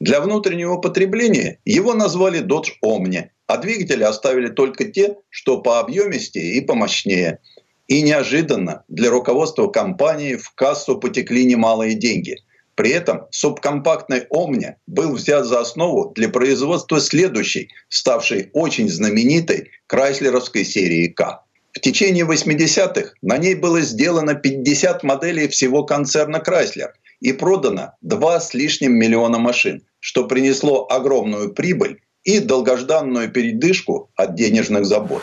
[0.00, 6.54] Для внутреннего потребления его назвали Dodge Omni, а двигатели оставили только те, что по объемистее
[6.54, 7.38] и помощнее.
[7.86, 12.36] И неожиданно для руководства компании в кассу потекли немалые деньги–
[12.76, 20.64] при этом субкомпактный «Омня» был взят за основу для производства следующей, ставшей очень знаменитой крайслеровской
[20.64, 21.42] серии «К».
[21.72, 28.40] В течение 80-х на ней было сделано 50 моделей всего концерна «Крайслер» и продано 2
[28.40, 35.22] с лишним миллиона машин, что принесло огромную прибыль и долгожданную передышку от денежных забот.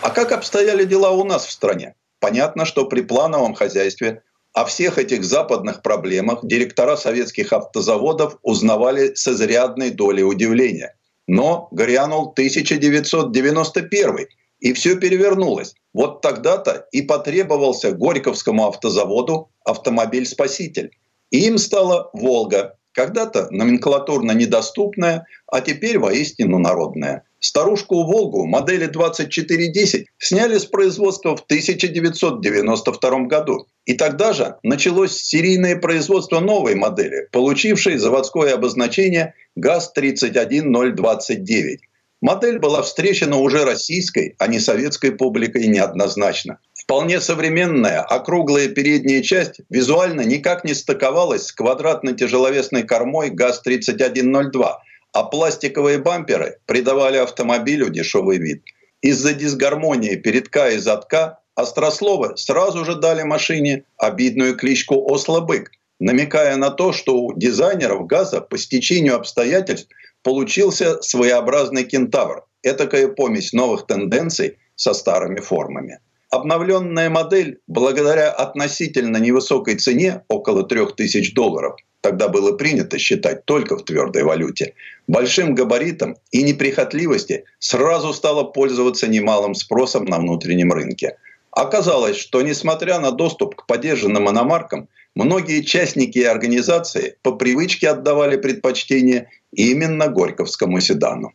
[0.00, 1.94] А как обстояли дела у нас в стране?
[2.18, 4.22] Понятно, что при плановом хозяйстве
[4.52, 10.94] о всех этих западных проблемах директора советских автозаводов узнавали с изрядной долей удивления.
[11.26, 14.26] Но грянул 1991
[14.60, 15.74] и все перевернулось.
[15.94, 20.90] Вот тогда-то и потребовался Горьковскому автозаводу автомобиль-спаситель.
[21.30, 27.24] И им стала «Волга», когда-то номенклатурно недоступная, а теперь воистину народная.
[27.44, 33.66] Старушку «Волгу» модели 2410 сняли с производства в 1992 году.
[33.84, 41.78] И тогда же началось серийное производство новой модели, получившей заводское обозначение ГАЗ-31029.
[42.20, 46.60] Модель была встречена уже российской, а не советской публикой неоднозначно.
[46.74, 54.76] Вполне современная округлая передняя часть визуально никак не стыковалась с квадратно-тяжеловесной кормой ГАЗ-3102,
[55.12, 58.62] а пластиковые бамперы придавали автомобилю дешевый вид.
[59.02, 66.70] Из-за дисгармонии передка и задка острословы сразу же дали машине обидную кличку «Ослобык», намекая на
[66.70, 69.88] то, что у дизайнеров газа по стечению обстоятельств
[70.22, 76.00] получился своеобразный кентавр, этакая помесь новых тенденций со старыми формами.
[76.32, 83.84] Обновленная модель, благодаря относительно невысокой цене, около 3000 долларов, тогда было принято считать только в
[83.84, 84.72] твердой валюте,
[85.06, 91.18] большим габаритом и неприхотливости сразу стала пользоваться немалым спросом на внутреннем рынке.
[91.50, 98.38] Оказалось, что несмотря на доступ к поддержанным иномаркам, многие частники и организации по привычке отдавали
[98.38, 101.34] предпочтение именно Горьковскому седану.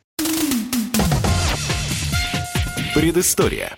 [2.96, 3.78] Предыстория.